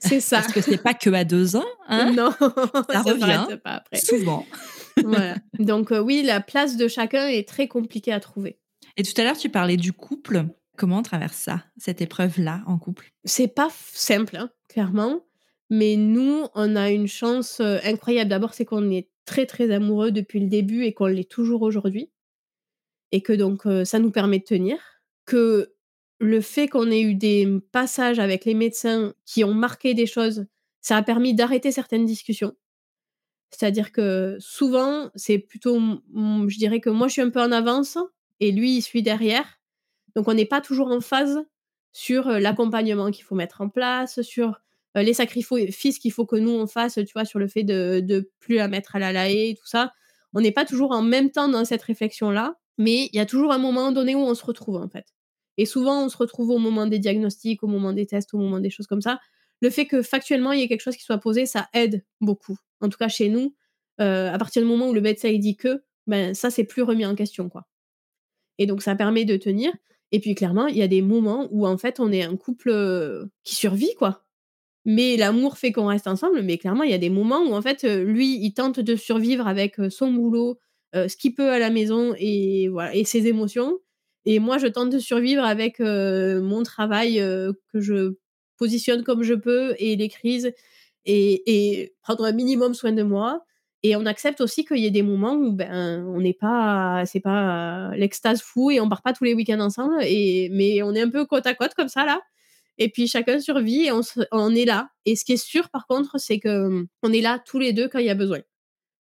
[0.00, 0.40] C'est ça.
[0.40, 2.12] Parce que c'est pas qu'à 2 ans, hein.
[2.12, 2.30] Non,
[2.90, 3.98] Ça revient, pas après.
[3.98, 4.44] souvent.
[5.04, 8.58] Voilà, donc heu, oui, la place de chacun est très compliquée à trouver.
[8.96, 10.46] Et tout à l'heure, tu parlais du couple.
[10.78, 13.12] Comment on traverse ça, cette épreuve-là, en couple?
[13.24, 15.20] C'est pas simple, hein, clairement,
[15.70, 18.30] mais nous, on a une chance, incroyable.
[18.30, 22.10] D'abord, c'est qu'on est très, très amoureux depuis le début et qu'on l'est toujours aujourd'hui
[23.12, 24.78] et que donc ça nous permet de tenir.
[25.26, 25.72] Que
[26.18, 30.06] le fait qu'on ait eu des, mmh, passages avec les médecins qui ont marqué des
[30.06, 30.46] choses,
[30.80, 32.54] ça a permis d'arrêter certaines discussions.
[33.50, 35.78] C'est-à-dire que souvent, c'est plutôt
[36.14, 37.98] je dirais que moi, je suis un peu en avance
[38.40, 39.60] et lui, il suit derrière.
[40.16, 41.44] Donc on n'est pas toujours en phase
[41.92, 44.60] sur, heu, l'accompagnement qu'il faut mettre en place, sur,
[45.02, 47.24] les sacrifo fices qu'il faut que nous on fasse, tu vois?
[47.24, 49.92] Sur le fait de de plus la mettre à la Laé et tout ça.
[50.34, 53.52] On n'est pas toujours en même temps dans cette réflexion-là, mais il y a toujours
[53.52, 55.06] un moment donné où on se retrouve, en fait
[55.58, 58.60] et souvent, on se retrouve au moment des diagnostics, au moment des tests, au moment
[58.60, 59.20] des choses comme ça.
[59.62, 62.58] Le fait que factuellement, il y ait quelque chose qui soit posé, ça aide beaucoup.
[62.82, 63.54] En tout cas chez nous,
[64.00, 66.82] heu, à partir du moment où le médecin, il dit que, ben, ça, c'est plus
[66.82, 67.66] remis en question, quoi
[68.58, 69.72] et donc ça permet de tenir
[70.12, 72.70] et puis clairement, il y a des moments où en fait, on est un couple,
[72.70, 74.25] heu, qui survit, quoi.
[74.86, 77.62] Mais l'amour fait qu'on reste ensemble, mais clairement, il y a des moments où en
[77.62, 80.58] fait, heu, lui, il tente de survivre avec, heu, son boulot,
[80.96, 83.78] heu, ce qu'il peut à la maison et voilà et ses émotions.
[84.26, 87.16] Et moi, je tente de survivre avec, mon travail,
[87.72, 88.14] que je
[88.58, 90.52] positionne comme je peux et les crises
[91.04, 91.42] et
[91.82, 93.44] et prendre un minimum soin de moi.
[93.84, 97.20] Et on accepte aussi qu'il y ait des moments où, ben, on n'est pas c'est
[97.20, 101.02] pas l'extase fou et on part pas tous les week-ends ensemble et mais on est
[101.02, 102.20] un peu côte à côte comme ça, là
[102.78, 105.70] et puis chacun survit et on se on est là et ce qui est sûr,
[105.70, 108.14] par contre, c'est que, mmh, on est là tous les 2 quand il y a
[108.14, 108.40] besoin.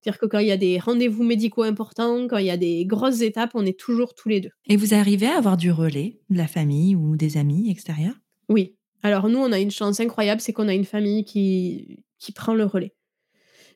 [0.01, 2.85] C'est-à-dire que quand il y a des rendez-vous médicaux importants, quand il y a des
[2.85, 4.49] grosses étapes, on est toujours tous les deux.
[4.67, 8.15] Et vous arrivez à avoir du relais de la famille ou des amis extérieurs?
[8.49, 8.75] Oui.
[9.03, 12.55] Alors nous, on a une chance incroyable, c'est qu'on a une famille qui, qui prend
[12.55, 12.95] le relais.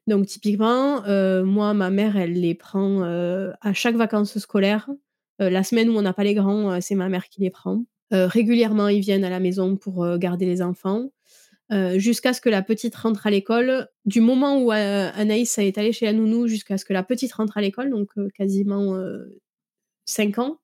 [0.08, 4.89] Donc typiquement, euh, moi, ma mère, elle les prend euh, à chaque vacances scolaires.
[5.41, 7.84] Euh, la semaine où on n'a pas les grands, c'est ma mère qui les prend.
[8.28, 11.09] Régulièrement, ils viennent à la maison pour garder les enfants.
[11.95, 13.88] jusqu'à ce que la petite rentre à l'école.
[14.05, 17.57] Du moment où Anaïs est allée chez la nounou jusqu'à ce que la petite rentre
[17.57, 18.97] à l'école, donc quasiment
[20.05, 20.59] 5 ans,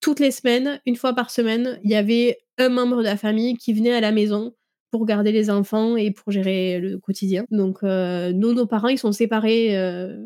[0.00, 3.56] toutes les semaines, une fois par semaine, il y avait un membre de la famille
[3.56, 4.54] qui venait à la maison
[4.90, 7.44] pour garder les enfants et pour gérer le quotidien.
[7.50, 10.16] Donc, euh, nous, nos parents, ils sont séparés euh,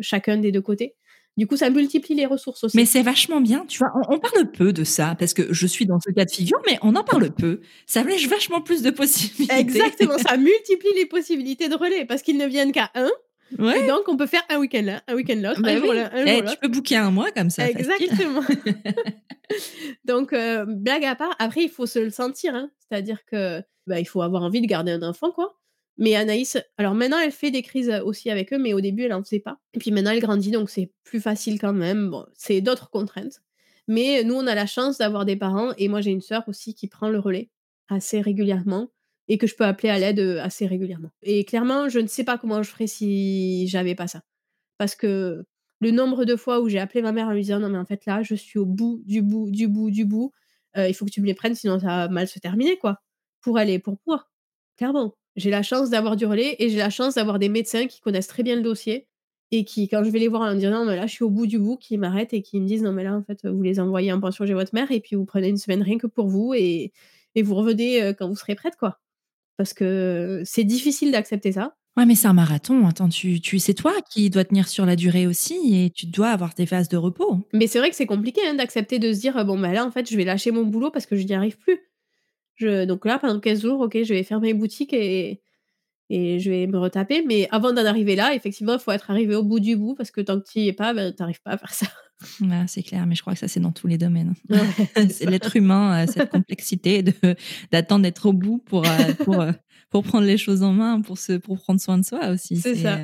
[0.00, 0.94] chacun des deux côtés.
[1.36, 2.76] Du coup, ça multiplie les ressources aussi.
[2.76, 3.90] Mais c'est vachement bien, tu vois.
[4.08, 6.78] On, parle peu de ça parce que je suis dans ce cas de figure, mais
[6.82, 7.60] on en parle peu.
[7.86, 9.54] Ça laisse vachement plus de possibilités.
[9.54, 13.10] Exactement, ça multiplie les possibilités de relais parce qu'ils ne viennent qu'à un.
[13.52, 16.56] Et donc, on peut faire un week-end là, un week-end là, bah un eh, Tu
[16.60, 17.68] peux booker un mois comme ça.
[17.68, 18.42] Exactement.
[20.04, 22.54] donc, euh, blague à part, après, il faut se le sentir.
[22.54, 22.70] Hein.
[22.78, 25.56] C'est-à-dire que bah, il faut avoir envie de garder un enfant, quoi.
[25.96, 29.10] Mais Anaïs, alors maintenant, elle fait des crises aussi avec eux, mais au début, elle
[29.12, 29.58] n'en faisait pas.
[29.74, 32.10] Et puis maintenant, elle grandit, donc c'est plus facile quand même.
[32.10, 33.40] Bon, c'est d'autres contraintes.
[33.86, 36.74] Mais nous, on a la chance d'avoir des parents, et moi, j'ai une sœur aussi
[36.74, 37.50] qui prend le relais
[37.88, 38.88] assez régulièrement
[39.28, 41.10] et que je peux appeler à l'aide assez régulièrement.
[41.22, 44.22] Et clairement, je ne sais pas comment je ferais si j'avais pas ça.
[44.78, 45.44] Parce que
[45.80, 47.84] le nombre de fois où j'ai appelé ma mère en lui disant non mais en
[47.84, 50.32] fait là je suis au bout du bout du bout du bout,
[50.76, 53.02] il faut que tu me les prennes sinon ça va mal se terminer quoi
[53.42, 54.26] pour elle et pour moi,
[54.76, 55.14] clairement.
[55.36, 58.28] J'ai la chance d'avoir du relais et j'ai la chance d'avoir des médecins qui connaissent
[58.28, 59.08] très bien le dossier
[59.50, 61.30] et qui, quand je vais les voir en disant non, mais là, je suis au
[61.30, 63.62] bout du bout, qui m'arrêtent et qui me disent non, mais là, en fait, vous
[63.62, 66.06] les envoyez en pension chez votre mère et puis vous prenez une semaine rien que
[66.06, 66.92] pour vous et,
[67.34, 69.00] et vous revenez euh, quand vous serez prête, quoi.
[69.56, 71.76] Parce que c'est difficile d'accepter ça.
[71.96, 72.88] Ouais, mais c'est un marathon.
[72.88, 76.30] Attends, tu, tu, c'est toi qui dois tenir sur la durée aussi et tu dois
[76.30, 77.38] avoir tes phases de repos.
[77.52, 79.92] Mais c'est vrai que c'est compliqué hein, d'accepter de se dire bon, bah là, en
[79.92, 81.78] fait, je vais lâcher mon boulot parce que je n'y arrive plus
[82.60, 85.40] donc là, pendant 15 jours, OK, je vais fermer boutique et
[86.10, 87.24] et je vais me retaper.
[87.26, 90.10] Mais avant d'en arriver là, effectivement, il faut être arrivé au bout du bout parce
[90.10, 91.86] que tant que tu n'y es pas, ben, tu n'arrives pas à faire ça.
[92.66, 94.34] c'est clair, mais je crois que ça, c'est dans tous les domaines.
[95.10, 97.02] c'est l'être humain, euh, cette complexité
[97.72, 99.52] d'attendre d'être au bout pour, euh, pour, euh,
[99.90, 102.56] pour prendre les choses en main, pour, se, pour prendre soin de soi aussi.
[102.56, 102.98] C'est, ça.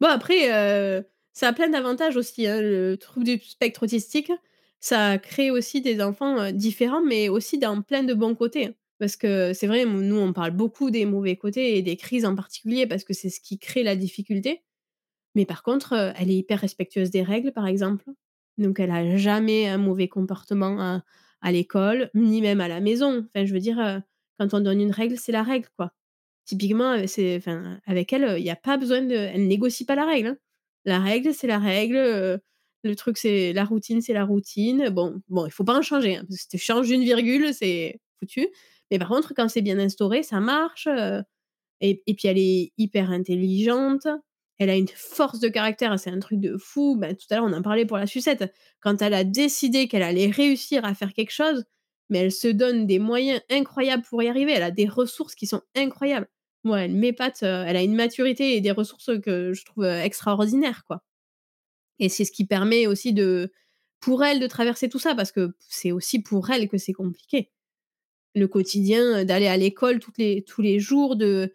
[0.00, 0.48] Bon, après,
[1.32, 4.30] ça a plein d'avantages aussi, hein, le trouble du spectre autistique
[4.80, 8.66] ça crée aussi des enfants différents, mais aussi dans plein de bons côtés.
[8.66, 8.74] Hein.
[8.98, 12.34] Parce que c'est vrai, nous, on parle beaucoup des mauvais côtés et des crises en
[12.34, 14.62] particulier, parce que c'est ce qui crée la difficulté.
[15.34, 18.04] Mais par contre, elle est hyper respectueuse des règles, par exemple.
[18.58, 21.02] Donc, elle a jamais un mauvais comportement
[21.42, 23.26] à, l'école, ni même à la maison.
[23.28, 24.02] Enfin, je veux dire,
[24.38, 25.92] quand on donne une règle, c'est la règle, quoi.
[26.44, 29.14] Typiquement, enfin, avec elle, il n'y a pas besoin de.
[29.14, 30.28] Elle négocie pas la règle.
[30.28, 30.38] Hein.
[30.84, 32.40] La règle, c'est la règle.
[32.84, 34.88] Le truc, c'est la routine, c'est la routine.
[34.90, 36.16] Bon, bon, il faut pas en changer.
[36.16, 38.48] Hein, si tu changes une virgule, c'est foutu.
[38.90, 40.86] Mais par contre, quand c'est bien instauré, ça marche.
[40.86, 41.20] Euh,
[41.80, 44.06] et, et, puis, elle est hyper intelligente.
[44.58, 46.96] Elle a une force de caractère, c'est un truc de fou.
[46.96, 48.52] Ben, tout à l'heure, on en parlait pour la sucette.
[48.80, 51.64] Quand elle a décidé qu'elle allait réussir à faire quelque chose,
[52.10, 54.52] mais elle se donne des moyens incroyables pour y arriver.
[54.52, 56.28] Elle a des ressources qui sont incroyables.
[56.64, 57.42] Moi, elle m'épate.
[57.44, 61.02] Euh, elle a une maturité et des ressources que je trouve euh, extraordinaires, quoi.
[61.98, 63.52] Et c'est ce qui permet aussi de,
[64.00, 67.50] pour elle de traverser tout ça, parce que c'est aussi pour elle que c'est compliqué.
[68.34, 71.52] Le quotidien, d'aller à l'école les, tous les jours, de,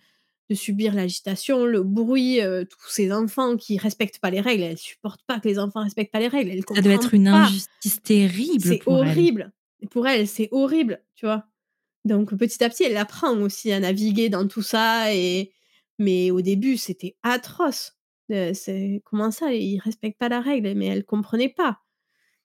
[0.49, 2.39] de subir l'agitation, le bruit,
[2.69, 4.63] tous ces enfants qui respectent pas les règles.
[4.63, 6.51] Elle supporte pas que les enfants respectent pas les règles.
[6.51, 8.61] Elle ça doit être une injustice terrible.
[8.61, 9.51] C'est horrible.
[9.91, 11.45] Pour elle, c'est horrible, tu vois.
[12.05, 15.13] Donc petit à petit, elle apprend aussi à naviguer dans tout ça.
[15.13, 15.51] Et
[15.99, 17.93] mais au début, c'était atroce
[18.53, 21.79] c'est comment ça, ils respectent pas la règle, mais elle comprenait pas.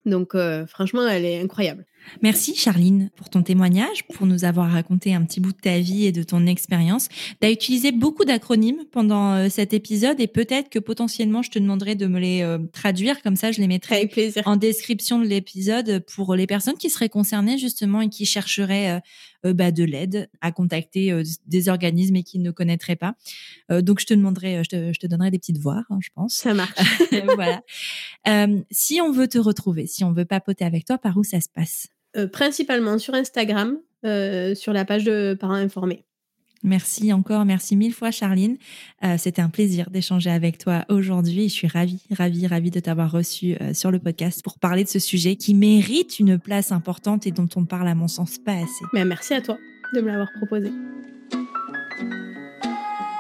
[0.05, 0.36] Donc
[0.66, 1.86] franchement, elle est incroyable.
[2.23, 6.07] Merci Charline pour ton témoignage, pour nous avoir raconté un petit bout de ta vie
[6.07, 7.09] et de ton expérience.
[7.41, 11.59] Tu as utilisé beaucoup d'acronymes pendant euh, cet épisode et peut-être que potentiellement je te
[11.59, 14.11] demanderai de me les euh, traduire, comme ça je les mettrai
[14.45, 19.01] en description de l'épisode pour les personnes qui seraient concernées justement et qui chercheraient
[19.45, 23.15] euh, bah, de l'aide à contacter des organismes et qui ne connaîtraient pas.
[23.70, 26.35] donc je te demanderai, je te, je te donnerai des petites voix, hein, je pense.
[26.35, 26.73] Ça marche.
[27.35, 27.62] voilà.
[28.70, 31.49] si on veut te retrouver, si on veut papoter avec toi, par où ça se
[31.49, 31.88] passe?
[32.32, 36.05] Principalement sur Instagram, euh, sur la page de Parents Informés.
[36.64, 38.56] Merci encore, merci mille fois Charline.
[39.05, 41.48] Euh, c'était un plaisir d'échanger avec toi aujourd'hui.
[41.48, 44.98] Je suis ravie, ravie, ravie de t'avoir reçu sur le podcast pour parler de ce
[44.98, 48.85] sujet qui mérite une place importante et dont on parle à mon sens pas assez.
[48.93, 49.56] Mais merci à toi
[49.94, 50.70] de me l'avoir proposé.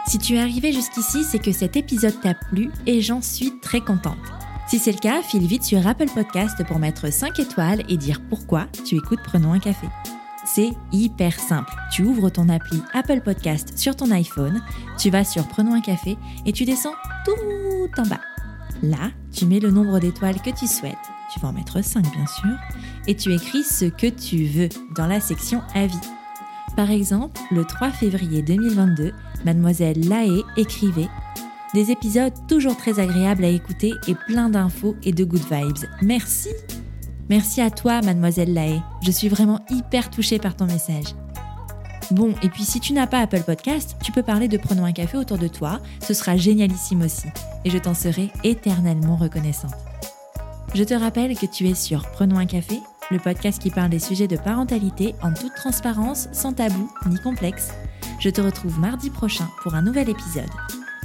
[0.08, 3.80] Si tu es arrivé jusqu'ici, c'est que cet épisode t'a plu et j'en suis très
[3.80, 4.16] contente.
[4.68, 8.20] Si c'est le cas, file vite sur Apple Podcast pour mettre 5 étoiles et dire
[8.28, 9.86] pourquoi tu écoutes Prenons un café.
[10.44, 11.74] C'est hyper simple.
[11.90, 14.62] Tu ouvres ton appli Apple Podcast sur ton iPhone,
[14.98, 16.92] tu vas sur Prenons un café et tu descends
[17.24, 17.32] tout
[17.98, 18.20] en bas.
[18.82, 20.96] Là, tu mets le nombre d'étoiles que tu souhaites,
[21.32, 22.54] tu vas en mettre 5 bien sûr,
[23.06, 25.96] et tu écris ce que tu veux dans la section Avis.
[26.76, 29.14] Par exemple, le 3 février 2022,
[29.46, 31.08] mademoiselle Laé écrivait
[31.74, 35.88] des épisodes toujours très agréables à écouter et plein d'infos et de good vibes.
[36.02, 36.50] Merci
[37.28, 38.82] Merci à toi, mademoiselle Lae.
[39.02, 41.14] Je suis vraiment hyper touchée par ton message.
[42.10, 44.92] Bon, et puis si tu n'as pas Apple Podcast, tu peux parler de Prenons un
[44.92, 47.26] café autour de toi, ce sera génialissime aussi,
[47.66, 49.74] et je t'en serai éternellement reconnaissante.
[50.74, 52.80] Je te rappelle que tu es sur Prenons un café,
[53.10, 57.72] le podcast qui parle des sujets de parentalité en toute transparence, sans tabou ni complexe.
[58.20, 60.48] Je te retrouve mardi prochain pour un nouvel épisode.